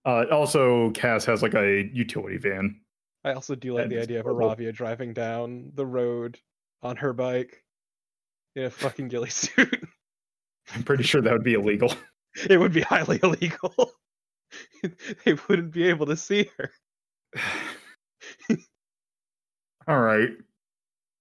[0.05, 2.79] Uh, also, Cass has like a utility van.
[3.23, 4.49] I also do like And the it's idea of horrible.
[4.55, 6.39] Aravia driving down the road
[6.81, 7.63] on her bike
[8.55, 9.81] in a fucking ghillie suit.
[10.73, 11.93] I'm pretty sure that would be illegal.
[12.49, 13.73] it would be highly illegal.
[15.25, 16.71] they wouldn't be able to see her.
[19.87, 20.29] All right.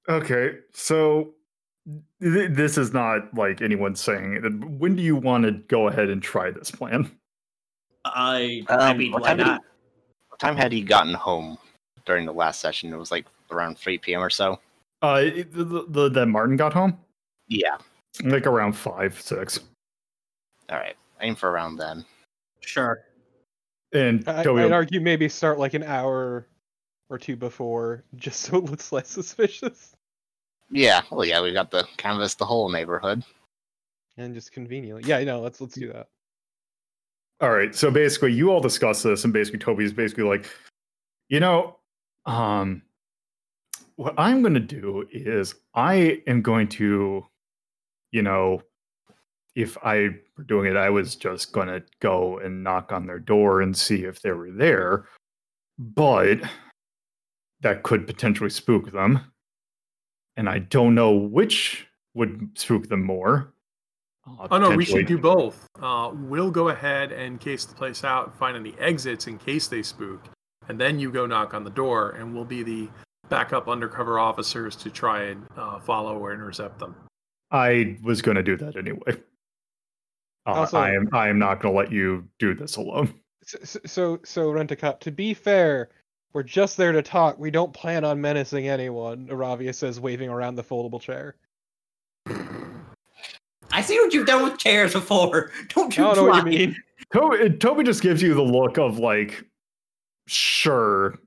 [0.09, 0.59] Okay.
[0.73, 1.35] So
[2.23, 4.65] th- this is not like anyone saying it.
[4.65, 7.11] When do you want to go ahead and try this plan?
[8.05, 9.63] I, I Um, mean, what why time did he- not?
[10.29, 11.59] What time had he gotten home
[12.09, 12.92] during the last session?
[12.92, 14.21] It was like around 3 p.m.
[14.23, 14.59] or so.
[15.03, 16.99] Uh, it- the, the, the that Martin got home
[17.47, 17.77] Yeah.
[18.25, 19.61] like around five, six,
[20.71, 20.97] All right.
[21.21, 22.05] Aim for around then.
[22.61, 23.05] Sure.
[23.92, 24.62] and I, Toby.
[24.62, 26.47] I'd argue maybe start like an hour
[27.11, 29.94] or two before, just so it looks less suspicious
[30.71, 31.03] Yeah.
[31.11, 33.23] Well, yeah, we got the canvas the whole neighborhood.
[34.16, 35.05] and just conveniently.
[35.07, 36.09] Yeah, no, let's let's do that.
[37.40, 37.73] All right.
[37.75, 40.51] So basically, you all discuss this, and basically, Toby's basically like,
[41.29, 41.78] you know,
[42.29, 42.83] um,
[43.97, 47.27] what I'm going to do is I am going to,
[48.12, 48.62] you know,
[49.57, 53.19] if I were doing it, I was just going to go and knock on their
[53.19, 55.07] door and see if they were there,
[55.79, 56.38] but
[57.62, 59.33] that could potentially spook them.
[60.37, 63.55] And I don't know which would spook them more.
[64.25, 65.67] Uh, Oh no, we should do both.
[65.83, 69.83] Uh, we'll go ahead and case the place out, find any exits in case they
[69.83, 70.29] spook,
[70.68, 72.88] and then you go knock on the door, and we'll be the
[73.28, 76.94] backup undercover officers to try and uh, follow or intercept them.
[77.50, 79.20] I was going to do that anyway.
[80.46, 81.09] Uh, Also- I am.
[81.12, 83.12] I am not going to let you do this alone.
[83.44, 85.00] So so, so rent a cop.
[85.00, 85.88] To be fair,
[86.35, 87.38] we're just there to talk.
[87.38, 89.26] We don't plan on menacing anyone.
[89.28, 91.35] Aravia says, waving around the foldable chair.
[93.70, 95.50] I see what you've done with chairs before.
[95.68, 96.76] Don't I you don't know what you mean.
[97.12, 99.44] Toby, Toby just gives you the look of like,
[100.29, 101.19] sure,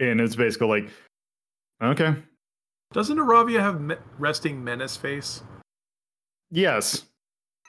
[0.00, 0.90] and it's basically like,
[1.82, 2.14] okay,
[2.92, 5.42] Doesn't Aravia have me- resting menace face?
[6.50, 7.04] yes,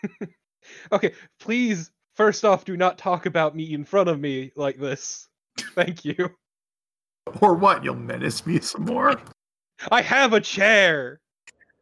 [0.91, 1.91] Okay, please.
[2.15, 5.27] First off, do not talk about me in front of me like this.
[5.75, 6.15] Thank you.
[7.39, 7.83] Or what?
[7.83, 9.13] You'll menace me some more?
[9.91, 11.21] I have a chair.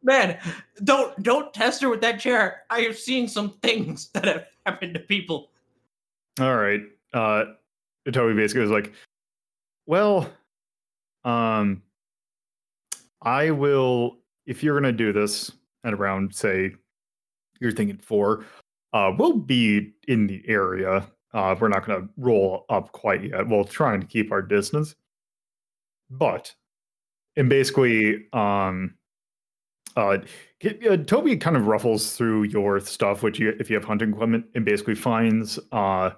[0.03, 0.37] Man,
[0.83, 2.63] don't don't test her with that chair.
[2.69, 5.49] I have seen some things that have happened to people.
[6.41, 6.81] all right.
[7.13, 7.45] Uh,
[8.11, 8.93] Toby basically was like,
[9.85, 10.29] well,
[11.23, 11.81] um,
[13.21, 15.51] I will if you're to do this
[15.83, 16.71] at around say
[17.59, 18.45] you're thinking four,
[18.93, 21.05] uh, we'll be in the area.
[21.33, 23.47] Uh, we're not to roll up quite yet.
[23.47, 24.95] We're trying to keep our distance,
[26.09, 26.53] but
[27.35, 28.95] and basically, um,
[29.95, 30.17] uh,
[30.89, 34.45] uh, Toby kind of ruffles through your stuff, which you if you have hunting equipment,
[34.55, 36.11] and basically finds uh,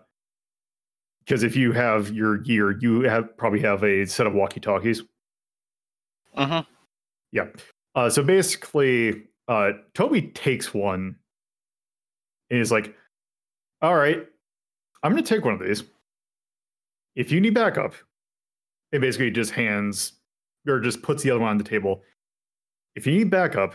[1.26, 5.04] because if you have your gear, you have probably have a set of walkie talkies.
[6.36, 6.64] Uh-huh.
[7.32, 7.48] Yeah.
[7.96, 11.16] Uh, so basically, uh, Toby takes one
[12.50, 12.96] and he's like,
[13.82, 14.26] All right,
[15.04, 15.84] I'm going to take one of these.
[17.16, 17.94] If you need backup,
[18.92, 20.14] it basically just hands
[20.68, 22.02] or just puts the other one on the table.
[22.96, 23.74] If you need backup,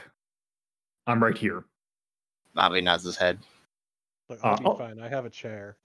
[1.06, 1.64] I'm right here.
[2.54, 3.38] Bobby nods his head.
[4.28, 4.76] Look, I'll Uh, be oh.
[4.76, 5.00] fine.
[5.00, 5.76] I have a chair.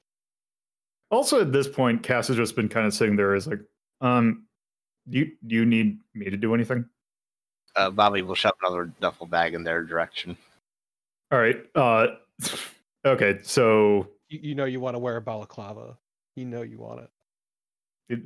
[1.12, 3.60] Also, at this point, Cass has just been kind of sitting there as like,
[4.00, 4.46] um,
[5.10, 6.86] do you, do you need me to do anything?
[7.76, 10.38] Uh, Bobby will shove another duffel bag in their direction.
[11.32, 11.58] All right.
[11.76, 12.08] Uh,
[13.06, 13.40] okay.
[13.44, 15.98] So You, you know you want to wear a balaclava.
[16.36, 17.10] You know you want it.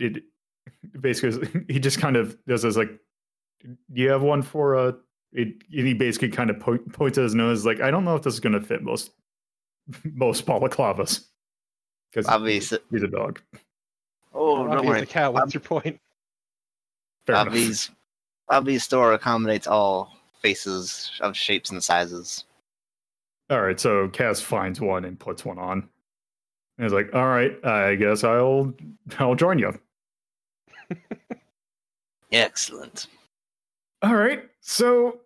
[0.01, 0.23] it, it
[1.01, 2.89] basically he just kind of does this like
[3.63, 4.91] do you have one for uh
[5.31, 8.15] it, and he basically kind of po- points at his nose like i don't know
[8.15, 9.11] if this is going to fit most
[10.13, 11.25] most balaclavas
[12.15, 13.41] because Bobby, he's a dog
[14.35, 15.01] oh, Aravia don't is worry.
[15.01, 15.31] a cow.
[15.31, 15.99] What's your point?
[17.25, 17.47] Fair enough.
[17.47, 17.91] Bobby's
[18.47, 22.45] Bobby's store accommodates all faces of shapes and sizes.
[23.49, 25.87] All right, so Cass finds one and puts one on.
[26.77, 28.73] And he's like, "All right, I guess I'll
[29.19, 29.79] I'll join you."
[32.31, 33.07] Excellent.
[34.01, 34.43] All right.
[34.61, 35.21] So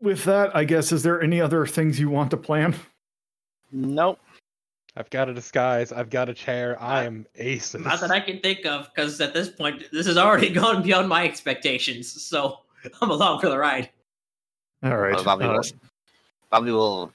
[0.00, 2.74] with that, I guess is there any other things you want to plan?
[3.70, 4.18] Nope.
[4.98, 5.92] I've got a disguise.
[5.92, 6.76] I've got a chair.
[6.82, 7.84] I am aces.
[7.84, 11.08] Not that I can think of, because at this point, this has already gone beyond
[11.08, 12.20] my expectations.
[12.20, 12.58] So
[13.00, 13.90] I'm along for the ride.
[14.82, 15.14] All right.
[15.14, 15.62] Well, Bobby, uh, will,
[16.50, 17.12] Bobby will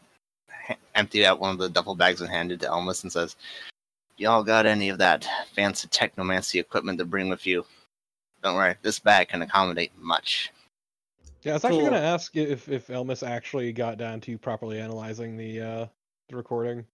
[0.50, 3.36] ha- empty out one of the duffel bags and hand it to Elmas and says,
[4.16, 7.66] Y'all got any of that fancy technomancy equipment to bring with you?
[8.44, 10.54] Don't worry, this bag can accommodate much.
[11.42, 11.90] Yeah, I was actually Cool.
[11.90, 15.86] going to ask if if Elmas actually got down to properly analyzing the uh
[16.30, 16.86] the recording.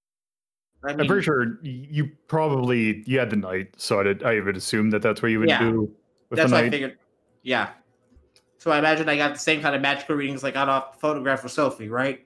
[0.83, 4.55] I I'm mean, pretty sure you probably you had the night, so I'd, I would
[4.55, 5.59] assume that that's what you would Yeah.
[5.59, 5.93] do
[6.29, 6.71] with that's what I night.
[6.71, 6.97] figured.
[7.43, 7.71] Yeah.
[8.57, 10.99] So I imagine I got the same kind of magical readings I got off the
[10.99, 12.25] photograph of Sophie, right?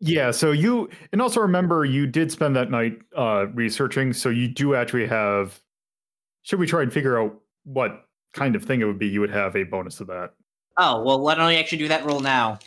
[0.00, 4.48] Yeah, so you and also remember you did spend that night uh researching, so you
[4.48, 5.60] do actually have
[6.42, 9.30] should we try and figure out what kind of thing it would be, you would
[9.30, 10.34] have a bonus to that.
[10.78, 12.58] Oh, well, why don't I actually do that roll now?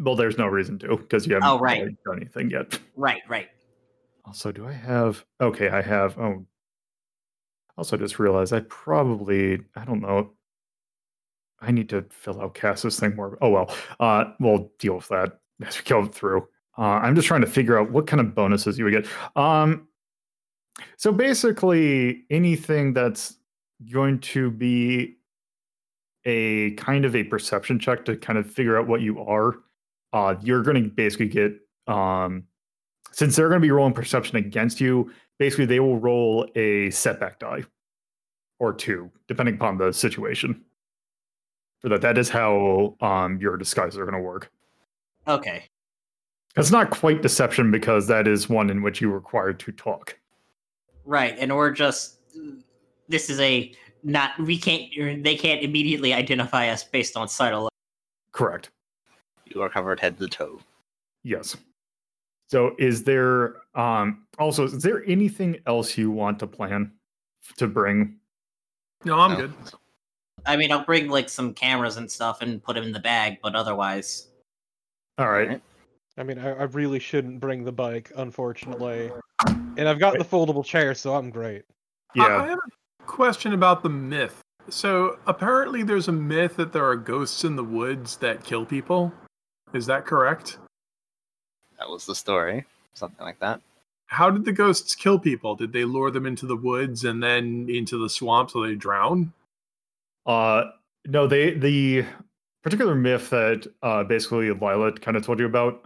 [0.00, 1.82] Well, there's no reason to because you haven't Oh, right.
[2.04, 2.78] done anything yet.
[2.96, 3.48] Right, right.
[4.30, 6.46] Also, do I have okay, I have oh
[7.76, 10.34] also just realized I probably I don't know.
[11.58, 13.36] I need to fill out Cass's thing more.
[13.40, 13.74] Oh well.
[13.98, 16.46] Uh we'll deal with that as we go through.
[16.78, 19.08] Uh I'm just trying to figure out what kind of bonuses you would get.
[19.34, 19.88] Um
[20.96, 23.34] so basically anything that's
[23.90, 25.16] going to be
[26.24, 29.56] a kind of a perception check to kind of figure out what you are,
[30.12, 32.44] uh you're going to basically get um
[33.12, 37.38] since they're going to be rolling perception against you, basically they will roll a setback
[37.38, 37.64] die
[38.58, 40.62] or two, depending upon the situation.
[41.80, 44.50] For that, that is how um, your disguises are going to work.
[45.26, 45.64] Okay.
[46.56, 50.18] It's not quite deception because that is one in which you're required to talk.
[51.04, 52.18] Right, and we're just
[53.08, 57.70] this is a not we can't they can't immediately identify us based on sight alone.
[58.32, 58.70] Correct.
[59.46, 60.60] You are covered head to toe.
[61.22, 61.56] Yes.
[62.50, 66.90] So, is there um, also is there anything else you want to plan
[67.58, 68.16] to bring?
[69.04, 69.36] No, I'm No.
[69.36, 69.52] good.
[70.46, 73.38] I mean, I'll bring like some cameras and stuff and put them in the bag,
[73.42, 74.28] but otherwise,
[75.18, 75.46] All right.
[75.46, 75.62] Alright.
[76.16, 79.12] I mean, I, I really shouldn't bring the bike, unfortunately.
[79.76, 81.62] And I've got the foldable chair, so I'm great.
[82.16, 82.46] I- I Yeah.
[82.48, 84.40] have a question about the myth.
[84.70, 89.12] So apparently, there's a myth that there are ghosts in the woods that kill people.
[89.72, 90.58] Is that correct?
[91.80, 92.66] That was the story.
[92.94, 93.60] Something like that.
[94.06, 95.56] How did the ghosts kill people?
[95.56, 99.32] Did they lure them into the woods and then into the swamp so they drown?
[100.26, 100.64] Uh,
[101.06, 102.04] no, they the
[102.62, 105.82] particular myth that uh, basically Lila kind of told you about,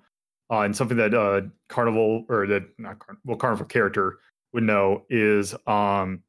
[0.50, 4.18] uh, and something that uh, Carnival or that not Carn- well Carnival character
[4.52, 6.22] would know is um,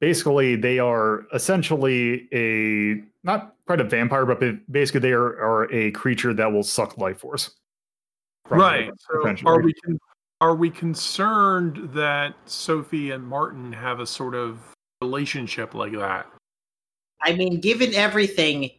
[0.00, 4.40] basically they are essentially a not quite a vampire, but
[4.72, 7.50] basically they are, are a creature that will suck life force.
[8.46, 8.90] From you, right.
[8.98, 9.98] So are we con-
[10.40, 14.58] are we concerned that Sophie and Martin have a sort of
[15.00, 16.26] relationship like that?
[17.22, 18.70] I mean, given everything,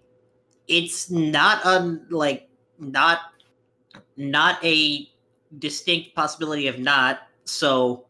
[0.67, 3.19] it's not un like not
[4.17, 5.09] not a
[5.59, 7.21] distinct possibility of not.
[7.45, 8.05] So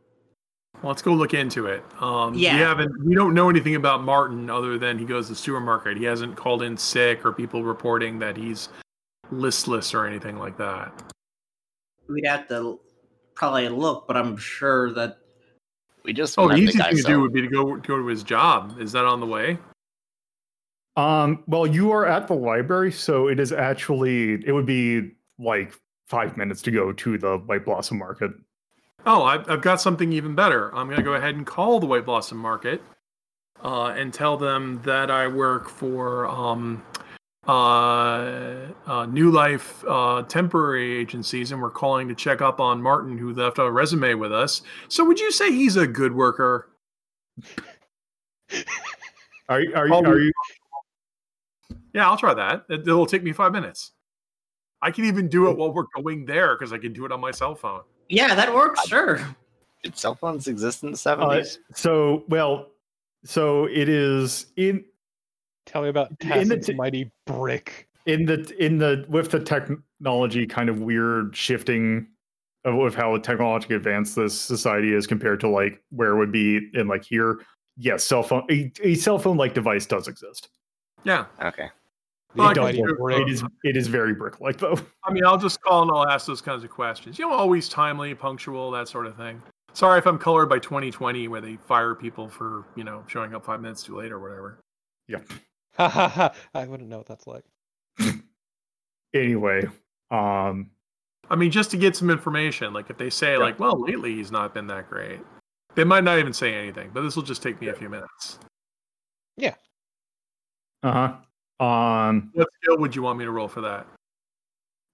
[0.84, 1.84] Let's go look into it.
[2.02, 2.56] Um, Yeah.
[2.56, 3.06] We haven't.
[3.06, 5.98] We don't know anything about Martin other than he goes to the supermarket.
[5.98, 8.70] He hasn't called in sick or people reporting that he's
[9.32, 11.14] listless or anything like that.
[12.08, 12.80] We'd have to
[13.34, 15.18] probably look, but I'm sure that
[16.04, 16.88] We just Oh, met the the easiest guy.
[16.90, 18.76] thing to so do would be to go go to his job.
[18.80, 19.58] Is that on the way?
[20.96, 25.74] Um, well, you are at the library, so it is actually it would be like
[26.08, 28.32] five minutes to go to the White Blossom Market.
[29.08, 30.74] Oh, I've, I've got something even better.
[30.76, 32.82] I'm going to go ahead and call the White Blossom Market
[33.64, 36.84] uh, and tell them that I work for um,
[37.48, 43.18] uh, uh, New Life uh, temporary agencies and we're calling to check up on Martin,
[43.18, 44.62] who left a resume with us.
[44.88, 46.70] So, would you say he's a good worker?
[49.50, 49.74] Are you?
[49.76, 49.94] Are you?
[49.94, 50.32] Are you?
[51.94, 52.66] Yeah, I'll try that.
[52.70, 53.92] It, it'll take me five minutes.
[54.82, 57.20] I can even do it while we're going there because I can do it on
[57.22, 57.82] my cell phone.
[58.10, 58.88] yeah, that works.
[58.88, 59.20] Sure.
[59.84, 61.60] did cell phones exist in the Uh, seventies?
[61.74, 62.72] so well,
[63.24, 64.84] so it is in
[65.66, 67.88] Tell me about In the Tassin's t- mighty brick.
[68.06, 72.08] in the in the with the technology kind of weird shifting
[72.64, 76.70] of, of how technologically advanced this society is compared to like where it would be
[76.74, 77.40] in like here.
[77.78, 80.50] Yes, cell phone a, a cell phone like device does exist.
[81.04, 81.26] Yeah.
[81.42, 81.70] Okay.
[82.36, 83.22] Well, It, can does do look- it.
[83.22, 84.78] it is it is very brick like though.
[85.04, 87.18] I mean, I'll just call and I'll ask those kinds of questions.
[87.20, 89.42] You know, always timely, punctual, that sort of thing.
[89.74, 93.44] Sorry if I'm colored by 2020, where they fire people for you know showing up
[93.46, 94.60] five minutes too late or whatever.
[95.78, 96.34] Ha ha ha!
[96.54, 97.44] I wouldn't know what that's like.
[99.14, 99.62] Anyway,
[100.12, 100.70] um,
[101.30, 102.74] I mean, just to get some information.
[102.74, 103.38] Like if they say Yeah.
[103.38, 105.22] like, well, lately he's not been that great.
[105.76, 108.40] They might not even say anything, but this will just take me a few minutes.
[109.38, 109.56] Yeah.
[110.84, 111.16] Uh
[111.60, 111.66] huh.
[111.66, 113.88] Um, What skill would you want me to roll for that?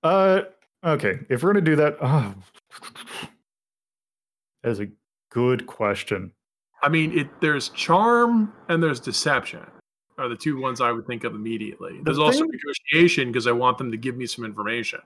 [0.04, 0.42] uh,
[0.84, 1.20] okay.
[1.30, 2.36] If we're gonna do that, oh,
[4.62, 4.88] that is a
[5.32, 6.32] good question.
[6.84, 9.66] I mean, it there's charm and there's deception
[10.22, 12.00] are the two ones I would think of immediately.
[12.04, 15.00] There's also negotiation because I want them to give me some information.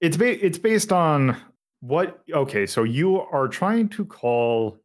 [0.00, 1.36] It's ba- it's based on
[1.80, 2.22] what?
[2.32, 4.78] Okay, so you are trying to call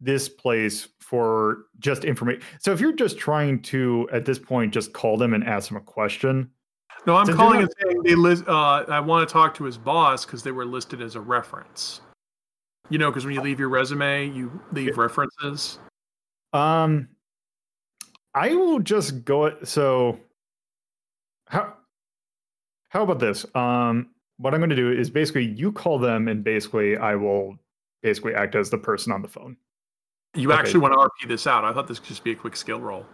[0.00, 2.42] this place for just information.
[2.58, 5.76] So if you're just trying to at this point just call them and ask them
[5.76, 6.50] a question,
[7.06, 8.44] No, I'm calling you're and saying they list.
[8.48, 12.00] Uh, I want to talk to his boss because they were listed as a reference.
[12.90, 15.78] You know, because when you leave your resume, you leave references.
[16.52, 17.08] Um,
[18.34, 19.56] I will just go.
[19.64, 20.18] So,
[21.48, 21.74] how
[22.88, 23.44] how about this?
[23.54, 24.08] Um,
[24.38, 27.56] what I'm going to do is basically you call them, and basically I will
[28.02, 29.56] basically act as the person on the phone.
[30.34, 30.58] You Okay.
[30.60, 31.64] actually want to RP this out.
[31.64, 33.06] I thought this could just be a quick skill roll.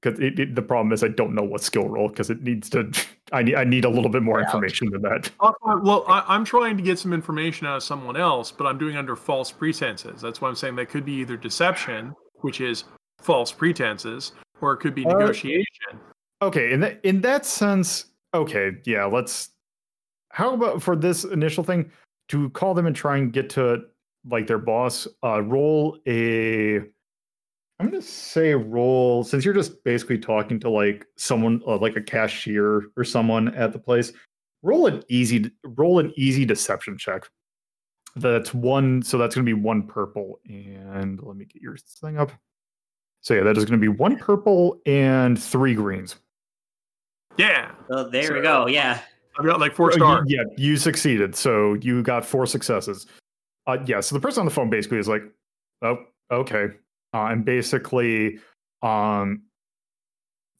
[0.00, 2.68] Because it, it- the problem is I don't know what skill roll because it needs
[2.70, 2.90] to.
[3.32, 5.30] I need I need a little bit more information than that.
[5.40, 8.66] Uh, uh, Well, I, I'm trying to get some information out of someone else, but
[8.66, 10.20] I'm doing it under false pretenses.
[10.20, 12.84] That's why I'm saying that could be either deception, which is
[13.22, 14.32] false pretenses,
[14.62, 16.00] or it could be Uh, negotiation.
[16.40, 19.04] Okay, in that in that sense, okay, yeah.
[19.04, 19.50] Let's.
[20.30, 21.90] How about for this initial thing
[22.28, 23.82] to call them and try and get to
[24.28, 25.06] like their boss?
[25.22, 26.76] Uh, roll a.
[27.78, 32.00] I'm gonna say roll since you're just basically talking to like someone uh, like a
[32.02, 34.12] cashier or someone at the place.
[34.62, 37.28] Roll an easy roll an easy deception check.
[38.14, 42.30] That's one, so that's gonna be one purple, and let me get your thing up.
[43.22, 46.16] So yeah, that is gonna be one purple and three greens.
[47.38, 48.66] Yeah, So there So- we go.
[48.66, 49.00] Yeah.
[49.38, 50.24] I've got like four Oh, you- stars.
[50.28, 51.34] yeah, you succeeded.
[51.34, 53.06] So you got four successes.
[53.66, 55.22] Uh, yeah, so the person on the phone basically is like,
[55.80, 56.66] oh, okay.
[57.14, 58.38] Uh, and basically
[58.82, 59.42] um,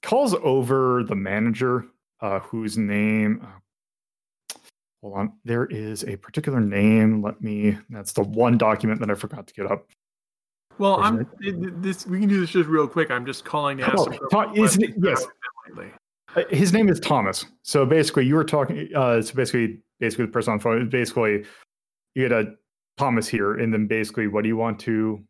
[0.02, 1.84] calls over the manager
[2.20, 3.44] uh, whose name.
[3.44, 4.58] Uh,
[5.02, 5.32] hold on.
[5.44, 7.20] There is a particular name.
[7.22, 7.76] Let me.
[7.90, 9.86] That's the one document that I forgot to get up.
[10.82, 12.06] Well, I'm it- this.
[12.08, 13.10] We can do this just real quick.
[13.12, 13.94] I'm just calling to ask.
[13.96, 15.22] Oh, some sort of Ta- isn't it- yes.
[15.22, 15.32] about
[15.68, 15.92] him lately.
[16.34, 17.44] Uh, His name is Thomas.
[17.62, 18.88] So basically, you were talking.
[18.94, 20.88] Uh, so basically, basically, the person on the phone.
[20.88, 21.44] Basically,
[22.16, 22.54] you get a
[22.98, 25.22] Thomas here, and then basically, what do you want to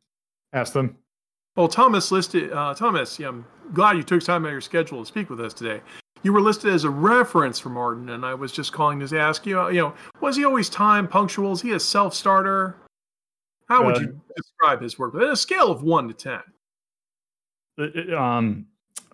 [0.55, 0.97] ask them?
[1.55, 2.51] Well, Thomas listed.
[2.51, 3.45] Uh, Thomas, yeah, I'm
[3.75, 5.83] glad you took time out of your schedule to speak with us today.
[6.23, 9.45] You were listed as a reference for Martin, and I was just calling to ask
[9.45, 9.61] you.
[9.61, 11.53] uh, You know, was he always time punctual?
[11.53, 12.77] Is he a self starter?
[13.69, 15.15] How would Uh, you describe his work?
[15.15, 16.43] On a scale of one to ten.
[17.79, 18.67] Uh, uh, Um,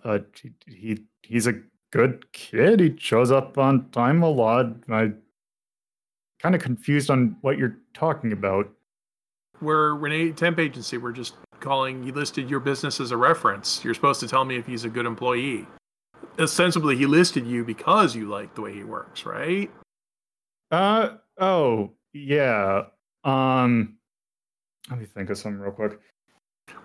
[0.03, 2.79] uh, he, he he's a good kid.
[2.79, 4.67] He shows up on time a lot.
[4.89, 5.13] I
[6.39, 8.69] kind of confused on what you're talking about.
[9.61, 10.97] We're Renee Temp Agency.
[10.97, 12.03] We're just calling.
[12.03, 13.83] You listed your business as a reference.
[13.83, 15.67] You're supposed to tell me if he's a good employee.
[16.39, 19.69] Ostensibly, he listed you because you like the way he works, right?
[20.71, 22.83] Uh oh yeah.
[23.25, 23.97] Um,
[24.89, 25.99] let me think of something real quick.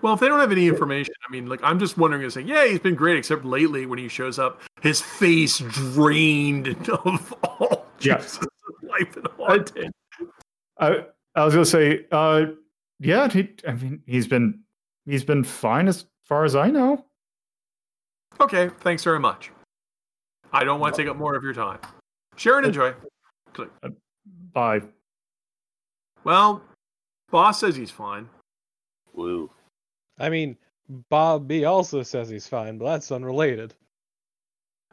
[0.03, 2.47] Well, if they don't have any information, I mean, like, I'm just wondering, is like,
[2.47, 7.87] yeah, he's been great, except lately when he shows up, his face drained of all
[8.01, 8.17] Yeah.
[8.19, 8.49] juices
[8.83, 9.93] life and haunting.
[10.79, 12.47] I I was gonna say, uh,
[13.01, 13.29] yeah.
[13.29, 14.61] He, I mean, he's been
[15.05, 17.05] he's been fine as far as I know.
[18.41, 19.51] Okay, thanks very much.
[20.53, 21.79] I don't want to take up more of your time.
[22.37, 22.95] Share and enjoy.
[23.53, 23.71] Click.
[24.53, 24.83] Bye.
[26.25, 26.63] Well,
[27.35, 28.29] boss says he's fine.
[29.13, 29.51] Woo.
[30.21, 30.57] I mean,
[31.11, 33.75] Bob B also says he's fine, but that's unrelated.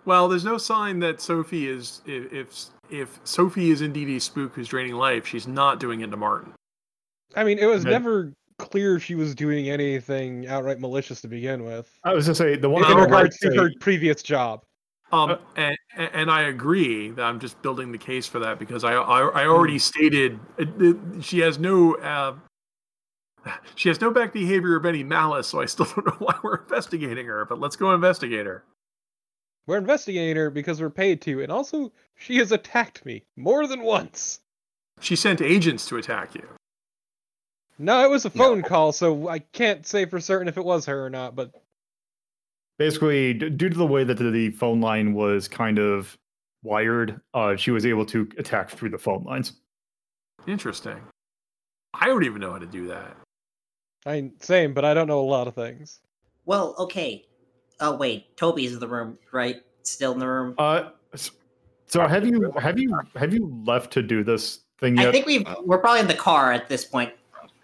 [0.06, 4.56] Well, there's no sign that Sophie is if if, if Sophie is indeed a spook
[4.56, 6.52] who's draining life, she's not doing it to Martin.
[7.36, 7.92] I mean, it was Okay.
[7.92, 11.96] never clear if she was doing anything outright malicious to begin with.
[12.04, 14.64] I was gonna say the one In thing I would regards to her previous job.
[15.12, 18.84] Um, Uh, and, and I agree that I'm just building the case for that because
[18.84, 22.36] I I, I already stated uh, she has no uh,
[23.76, 26.58] she has no back behavior of any malice, so I still don't know why we're
[26.58, 27.46] investigating her.
[27.46, 28.64] But let's go investigate her.
[29.68, 33.84] We're investigating her because we're paid to, and also she has attacked me more than
[33.84, 34.40] once.
[35.00, 36.48] She sent agents to attack you.
[37.78, 40.86] No, it was a phone call, so I can't say for certain if it was
[40.86, 41.52] her or not, but
[42.82, 46.18] basically, d- due to the way that the, the phone line was kind of
[46.64, 49.54] wired, uh, she was able to attack through the phone lines.
[50.48, 51.00] Interesting.
[51.94, 53.16] I don't even know how to do that.
[54.08, 56.00] I mean, same, but I don't know a lot of things.
[56.46, 57.28] Well, okay.
[57.80, 59.58] Oh wait, Toby's in the room, right?
[59.84, 60.56] Still in the room.
[60.58, 60.90] Uh,
[61.86, 65.10] so have you have you have you left to do this thing yet?
[65.10, 67.14] I think we've we're probably in the car at this point.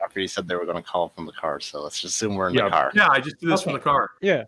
[0.03, 2.36] After you said they were going to call from the car, so let's just assume
[2.36, 2.65] we're in Yeah.
[2.65, 2.91] the car.
[2.93, 4.11] Yeah, I just did this from the car.
[4.22, 4.43] Yeah.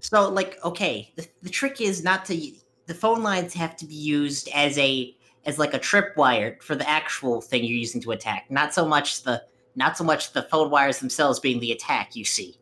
[0.00, 2.52] So, like, okay, the, the trick is not to.
[2.86, 6.88] The phone lines have to be used as a as like a tripwire for the
[6.88, 9.42] actual thing you're using to attack, not so much the
[9.76, 12.14] not so much the phone wires themselves being the attack.
[12.16, 12.58] You see,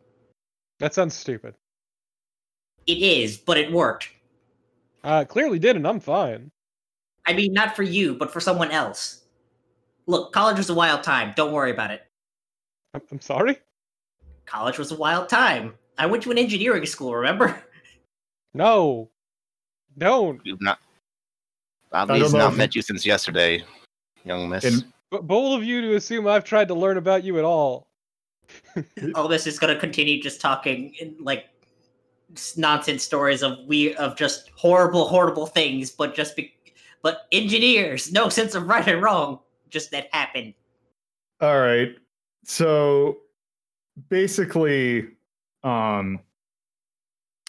[0.79, 1.55] That sounds stupid.
[2.85, 4.09] it is, but it worked.
[5.03, 6.51] Uh, it clearly did, and I'm fine.
[7.25, 9.21] I mean, not for you, but for someone else.
[10.05, 11.33] Look, college was a wild time.
[11.35, 12.01] Don't worry about it.
[12.93, 13.59] I'm, I'm sorry.
[14.45, 15.73] College was a wild time.
[15.97, 17.15] I went to an engineering school.
[17.15, 17.61] Remember?
[18.53, 19.11] No.
[19.99, 20.41] Don't.
[20.43, 20.79] You've not.
[21.91, 23.63] don't Bobby's not met you since yesterday,
[24.25, 24.63] young miss.
[24.63, 27.87] And- But bold of you to assume I've tried to learn about you at all.
[29.15, 31.45] all this is gonna continue just talking in, like
[32.55, 36.53] nonsense stories of we of just horrible, horrible things, but just be,
[37.03, 39.39] but engineers, no sense of right and wrong,
[39.69, 40.53] just that happened.
[41.41, 41.95] All right.
[42.43, 43.17] So
[44.09, 45.07] basically,
[45.67, 46.19] um,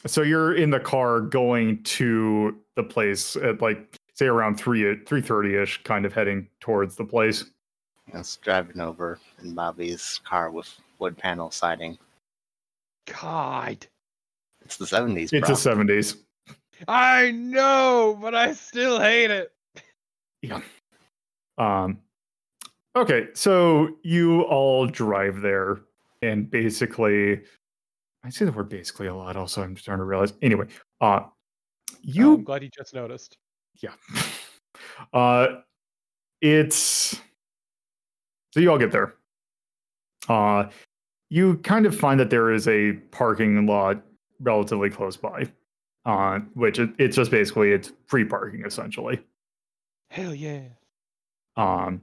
[0.06, 5.20] so you're in the car going to the place at like say around three three
[5.20, 7.44] thirty ish, kind of heading towards the place.
[8.14, 11.98] It's driving over in Bobby's car with wood panel siding.
[13.20, 13.86] God.
[14.64, 15.48] It's the 70s, It's bro.
[15.48, 16.16] the seventies.
[16.86, 19.52] I know, but I still hate it.
[20.42, 20.60] Yeah.
[21.58, 21.98] Um,
[22.94, 25.80] okay, so you all drive there,
[26.22, 27.40] and basically,
[28.24, 29.36] I say the word basically a lot.
[29.36, 30.32] Also, I'm starting to realize.
[30.42, 30.66] Anyway,
[31.00, 31.20] uh,
[31.90, 33.38] Oh, you I'm glad you just noticed.
[33.82, 33.92] yeah
[35.12, 35.60] uh
[36.42, 37.18] it's
[38.52, 39.14] so you all get there
[40.28, 40.68] uh
[41.30, 44.02] you kind of find that there is a parking lot
[44.40, 45.48] relatively close by
[46.04, 49.18] uh which it, it's just basically it's free parking essentially
[50.10, 50.62] Hell yeah.
[51.56, 52.02] um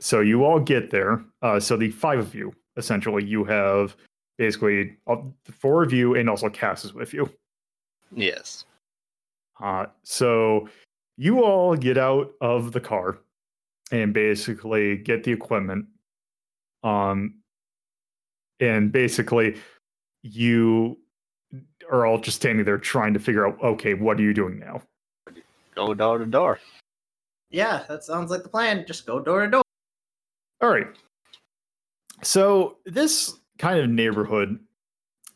[0.00, 3.96] so you all get there uh so the five of you essentially you have
[4.38, 7.30] basically the four of you and also cass is with you
[8.14, 8.64] Yes.
[9.60, 10.68] Uh, so
[11.16, 13.18] you all get out of the car
[13.92, 15.86] and basically get the equipment.
[16.82, 17.40] Um,
[18.60, 19.56] and basically,
[20.22, 20.98] you
[21.90, 24.82] are all just standing there trying to figure out, okay, what are you doing now?
[25.74, 26.60] Go door to door.
[27.50, 28.84] Yeah, that sounds like the plan.
[28.86, 29.62] Just go door to door.
[30.60, 30.86] All right.
[32.22, 34.58] So this kind of neighborhood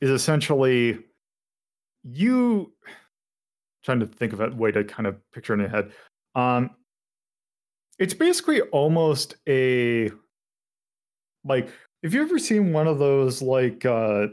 [0.01, 0.99] is essentially
[2.05, 2.73] you
[3.85, 5.93] trying to think of a way to kind of picture in your head.
[6.35, 6.71] Um
[7.99, 10.11] it's basically almost a
[11.45, 11.69] like
[12.03, 14.29] if you ever seen one of those like uh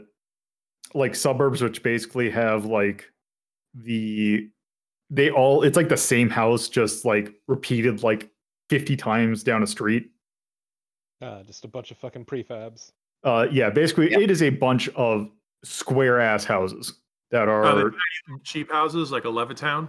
[0.94, 3.10] like suburbs which basically have like
[3.74, 4.48] the
[5.10, 8.30] they all it's like the same house just like repeated like
[8.70, 10.10] 50 times down a street
[11.20, 12.92] Uh, just a bunch of fucking prefabs.
[13.24, 14.20] Uh, yeah, basically, Yeah.
[14.20, 15.28] it is a bunch of
[15.64, 17.00] square ass houses
[17.30, 17.92] that Are
[18.44, 19.88] cheap houses like a Levittown?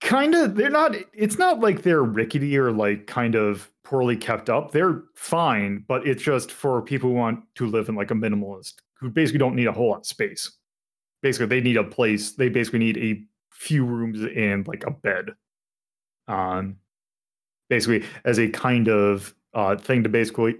[0.00, 0.54] kind of.
[0.54, 0.94] They're not.
[1.14, 4.72] It's not like they're rickety or like kind of poorly kept up.
[4.72, 8.74] They're fine, but it's just for people who want to live in like a minimalist
[8.98, 10.50] who basically don't need a whole lot of space.
[11.22, 12.32] Basically, they need a place.
[12.32, 15.30] They basically need a few rooms and like a bed.
[16.28, 16.76] Um,
[17.70, 20.56] basically, as a kind of uh thing to basically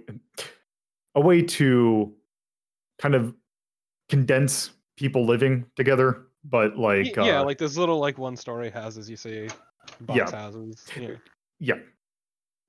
[1.15, 2.13] a way to
[2.99, 3.33] kind of
[4.09, 9.09] condense people living together, but like yeah, uh, like those little like one story houses
[9.09, 9.47] you see.
[10.01, 10.31] Box Yeah.
[10.31, 10.85] houses.
[10.99, 11.15] Yeah.
[11.59, 11.75] yeah.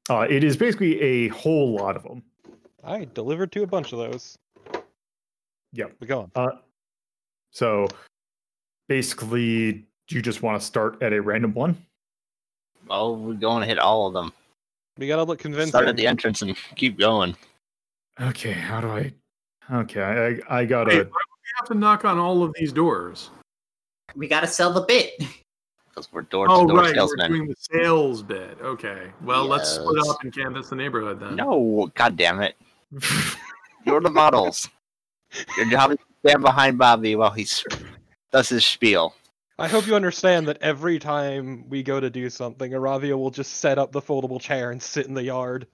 [0.09, 2.23] Uh, it is basically a whole lot of them.
[2.85, 4.39] I delivered to a bunch of those.
[5.73, 5.87] Yeah.
[6.01, 6.31] we go on.
[6.35, 6.57] Uh,
[7.51, 7.89] so
[8.89, 11.77] basically, do you just want to start at a random one?
[12.89, 14.33] Oh, we're going to hit all of them.
[14.99, 15.69] We gotta look convincing.
[15.69, 17.37] Start at the entrance and keep going.
[18.21, 19.13] Okay, how do I?
[19.71, 20.91] Okay, I I gotta.
[20.91, 23.31] Hey, why would we have to knock on all of these doors?
[24.15, 25.13] We gotta sell the bit.
[25.89, 26.97] Because we're door to Oh, door right.
[26.97, 28.59] We're doing the sales bit.
[28.63, 29.11] Okay.
[29.23, 30.09] Well, let's split Yes.
[30.09, 31.37] up and canvass the neighborhood then.
[31.37, 32.55] No, god damn it.
[33.87, 34.69] You're the models.
[35.57, 37.65] Your job is to stand behind Bobby while he s-
[38.31, 39.15] does his spiel.
[39.59, 43.55] I hope you understand that every time we go to do something, Aravia will just
[43.55, 45.67] set up the foldable chair and sit in the yard.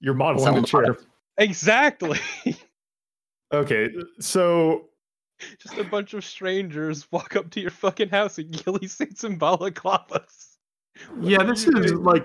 [0.00, 0.82] You're modeling the the chair.
[0.84, 1.06] product.
[1.38, 2.18] Exactly.
[3.52, 4.86] Okay, so
[5.62, 9.38] Just a bunch of strangers walk up to your fucking house and ghillie suits and
[9.38, 10.56] balaclavas.
[11.14, 12.02] What Yeah, this is doing?
[12.02, 12.24] like.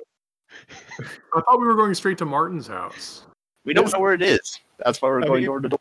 [0.99, 3.25] I thought we were going straight to Martin's house.
[3.65, 4.59] We don't know where it is.
[4.83, 5.79] That's why we're I going mean- door to door.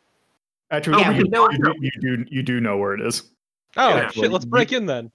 [0.69, 3.23] Actually, Yeah, you, know- you, do, you do you do know where it is.
[3.77, 4.09] Oh Yeah.
[4.11, 4.31] shit!
[4.31, 5.11] Let's break in then.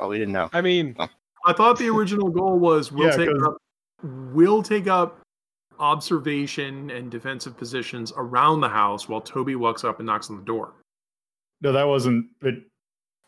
[0.00, 0.48] Oh, we didn't know.
[0.54, 1.06] I mean, oh.
[1.44, 3.56] I thought the original goal was we'll Yeah, take 'cause- up
[4.32, 5.20] we'll take up
[5.82, 10.44] observation and defensive positions around the house while Toby walks up and knocks on the
[10.44, 10.74] door.
[11.60, 12.26] No, that wasn't.
[12.40, 12.62] It,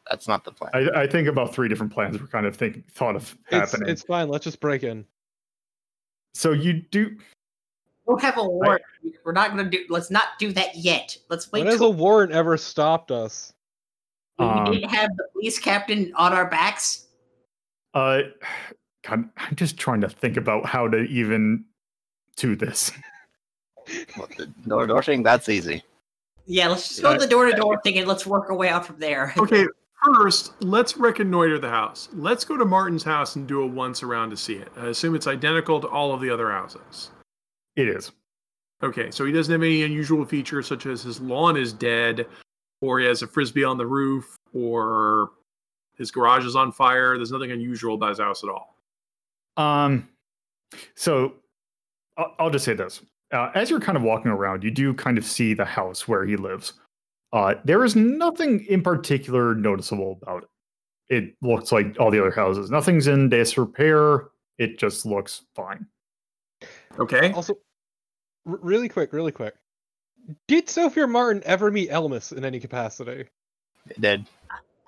[0.09, 0.71] That's not the plan.
[0.73, 3.89] I, I think about three different plans were kind of thinking thought of happening.
[3.89, 4.29] it's fine.
[4.29, 5.05] Let's just break in.
[6.35, 7.17] So you do.
[8.07, 8.83] We'll have a warrant.
[9.25, 9.85] We're not gonna do.
[9.89, 11.17] Let's not do that yet.
[11.31, 11.65] Let's wait.
[11.65, 13.53] When has a warrant ever stopped us?
[14.39, 17.07] we um, didn't have the police captain on our backs.
[17.95, 18.23] Uh,
[19.07, 21.65] God, I'm just trying to think about how to even
[22.35, 22.93] do this.
[24.17, 25.23] What, the door to door thing?
[25.23, 25.83] That's easy.
[26.47, 28.69] Yeah, let's just go Uh, the door to door thing and let's work our way
[28.69, 29.33] out from there.
[29.39, 29.67] Okay,
[30.05, 32.09] first, let's reconnoiter the house.
[32.13, 34.69] Let's go to Martin's house and do a once around to see it.
[34.77, 37.11] I assume it's identical to all of the other houses.
[37.77, 38.13] It is.
[38.83, 42.27] Okay, so he doesn't have any unusual features such as his lawn is dead,
[42.83, 45.31] or he has a frisbee on the roof, or
[45.97, 47.17] his garage is on fire.
[47.17, 48.77] There's nothing unusual about his house at all.
[49.57, 50.09] Um,
[50.95, 51.35] so
[52.17, 53.03] I'll, I'll just say this:
[53.33, 56.25] uh, as you're kind of walking around, you do kind of see the house where
[56.25, 56.75] he lives.
[57.33, 60.49] Uh, there is nothing in particular noticeable about it.
[61.09, 62.71] It looks like all the other houses.
[62.71, 64.29] Nothing's in disrepair.
[64.59, 65.87] It just looks fine.
[66.99, 67.33] Okay.
[67.33, 67.55] Also,
[68.47, 69.55] r- really quick, really quick.
[70.49, 73.29] Did Sophia Martin ever meet Elmas in any capacity?
[73.91, 74.27] It did.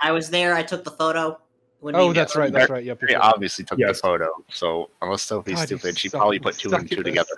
[0.00, 0.54] I was there.
[0.54, 1.38] I took the photo.
[1.80, 2.52] When Oh, that's right.
[2.52, 2.84] That's right.
[2.84, 3.00] Yep.
[3.00, 4.00] Very yep, obviously took Yes.
[4.00, 4.30] the photo.
[4.50, 7.36] So unless Sophie's God, stupid, she suck- probably put two and two together.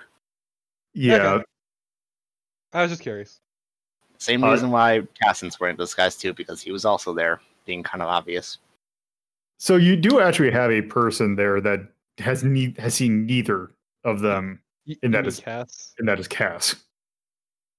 [0.93, 1.15] Yeah.
[1.33, 1.43] Okay.
[2.73, 3.41] I was just curious.
[4.17, 8.01] Same Uh, reason why Casson's wearing disguise too, because he was also there, being kind
[8.01, 8.57] of obvious.
[9.57, 11.81] So you do actually have a person there that
[12.19, 13.71] has ne- has seen neither
[14.03, 15.93] of them, Y- And that you mean is- Cass.
[15.99, 16.75] and that is Cass.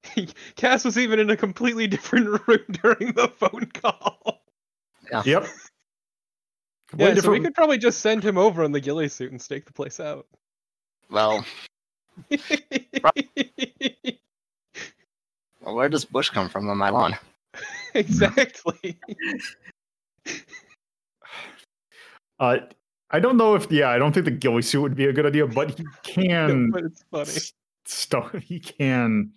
[0.57, 4.43] Cass was even in a completely different room during the phone call.
[5.25, 5.47] Yep.
[6.97, 9.41] Yeah, Way so we could probably just send him over in the ghillie suit and
[9.41, 10.27] stake the place out.
[11.11, 11.45] Well,
[12.31, 13.13] well,
[15.75, 17.17] where does Bush come from on my lawn?
[17.95, 18.99] exactly.
[22.41, 22.57] Uh,
[23.11, 25.27] I don't know if yeah, I don't think the ghillie suit would be a good
[25.27, 27.23] idea, but he can but it's funny.
[27.25, 27.53] s-
[27.85, 29.33] sto- he can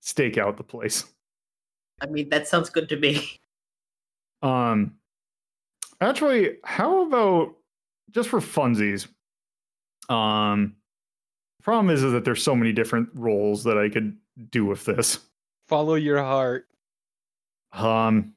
[0.00, 1.04] stake out the place.
[2.00, 3.38] I mean, that sounds good to me.
[4.42, 4.96] Um,
[6.08, 7.54] actually, how about
[8.10, 9.08] just for funsies?
[10.08, 10.76] Um,
[11.62, 14.16] problem is, is that there's so many different roles that I could
[14.50, 15.20] do with this.
[15.68, 16.66] Follow your heart.
[17.72, 18.34] Um,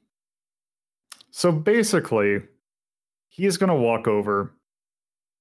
[1.30, 2.42] so basically,
[3.28, 4.54] he is going to walk over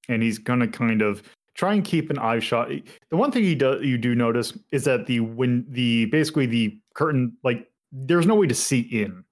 [0.09, 1.23] and he's going to kind of
[1.53, 2.69] try and keep an eye shot.
[3.09, 6.78] The one thing he does, you do notice is that the when the basically the
[6.93, 9.23] curtain, like there's no way to see in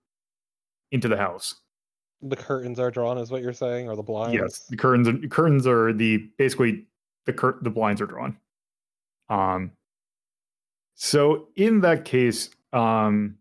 [0.91, 1.55] into the house.
[2.25, 4.33] The curtains are drawn, is what you're saying, or the blinds?
[4.35, 5.07] Yes, the curtains.
[5.07, 6.85] are- Curtains are the basically
[7.25, 8.37] the cur- the blinds are drawn.
[9.29, 9.71] Um.
[10.95, 13.37] So in that case, um,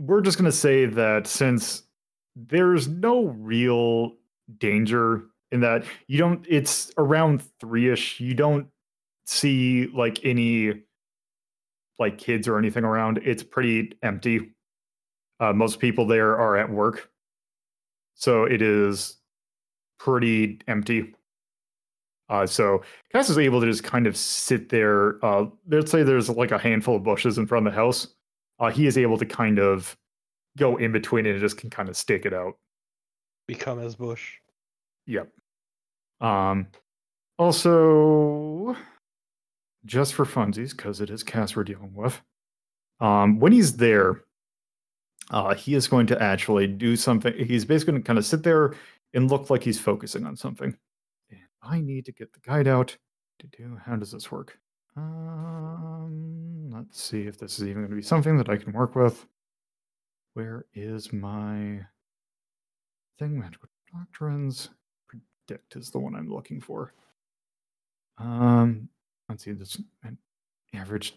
[0.00, 1.84] we're just gonna say that since
[2.36, 4.16] there's no real
[4.58, 8.20] danger in that you don't, it's around three ish.
[8.20, 8.66] You don't
[9.24, 10.82] see like any
[11.98, 13.18] like kids or anything around.
[13.24, 14.52] It's pretty empty.
[15.40, 17.08] Uh, most people there are at work.
[18.14, 19.16] So it is
[19.98, 21.14] pretty empty.
[22.28, 25.24] Uh, so Cass is able to just kind of sit there.
[25.24, 28.08] Uh, let's say there's like a handful of bushes in front of the house.
[28.58, 29.96] Uh, he is able to kind of
[30.56, 32.54] go in between it and just can kind of stick it out.
[33.46, 34.38] Become as Bush.
[35.06, 35.30] Yep.
[36.20, 36.68] Um,
[37.38, 38.76] also,
[39.84, 42.20] just for funsies, because it is Cass we're dealing with.
[43.00, 44.22] Um, when he's there,
[45.30, 47.32] uh, he is going to actually do something.
[47.34, 48.74] He's basically going to kind of sit there
[49.14, 50.76] and look like he's focusing on something.
[51.30, 52.96] And I need to get the guide out
[53.38, 53.78] to do.
[53.84, 54.58] How does this work?
[54.96, 58.94] Um, let's see if this is even going to be something that I can work
[58.94, 59.26] with.
[60.34, 61.80] Where is my
[63.18, 63.38] thing?
[63.38, 64.70] Magical doctrines.
[65.08, 66.92] Predict is the one I'm looking for.
[68.18, 68.88] Um,
[69.28, 69.52] let's see.
[69.52, 69.80] This
[70.74, 71.14] average.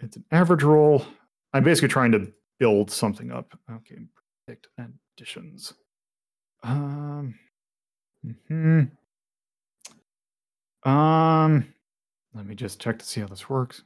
[0.00, 1.04] It's an average roll.
[1.52, 3.58] I'm basically trying to build something up.
[3.70, 3.96] Okay,
[4.46, 4.68] predict
[5.16, 5.74] additions.
[6.62, 7.34] Um.
[8.48, 8.82] Hmm.
[10.84, 11.74] Um.
[12.34, 13.82] Let me just check to see how this works.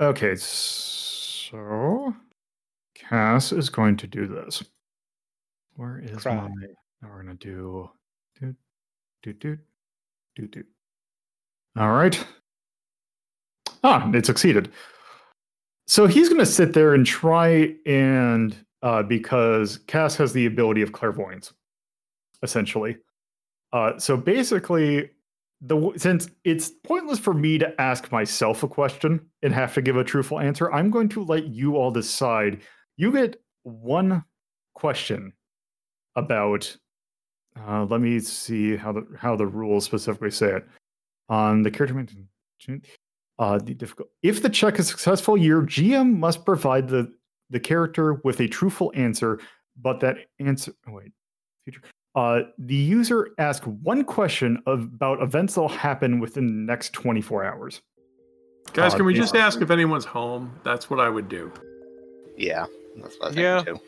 [0.00, 2.14] Okay, so
[2.94, 4.62] Cass is going to do this.
[5.76, 6.34] Where is Cry.
[6.34, 6.48] my?
[7.02, 7.90] Now we're gonna do
[8.40, 8.54] do
[9.22, 9.58] do do
[10.36, 10.64] do do.
[11.76, 12.24] All right.
[13.82, 14.72] Ah, it succeeded.
[15.86, 20.92] So he's gonna sit there and try and uh, because Cass has the ability of
[20.92, 21.52] clairvoyance,
[22.42, 22.98] essentially.
[23.72, 25.10] Uh, so basically,
[25.62, 29.96] the since it's pointless for me to ask myself a question and have to give
[29.96, 32.60] a truthful answer, I'm going to let you all decide.
[32.96, 34.24] You get one
[34.74, 35.32] question
[36.14, 36.76] about.
[37.66, 40.68] Uh, let me see how the how the rules specifically say it.
[41.28, 41.94] On the character
[43.38, 44.08] uh, the difficult.
[44.22, 47.12] If the check is successful, your GM must provide the
[47.50, 49.38] the character with a truthful answer,
[49.80, 50.72] but that answer.
[50.88, 51.12] Oh wait,
[51.64, 51.82] future.
[52.16, 57.44] Uh, the user ask one question of, about events that'll happen within the next 24
[57.44, 57.82] hours.
[58.72, 59.20] Guys, Uh, can we yeah.
[59.20, 60.52] just ask if anyone's home?
[60.62, 61.50] That's what I would do.
[62.36, 62.66] Yeah,
[63.02, 63.62] that's what I Yeah.
[63.64, 63.80] too.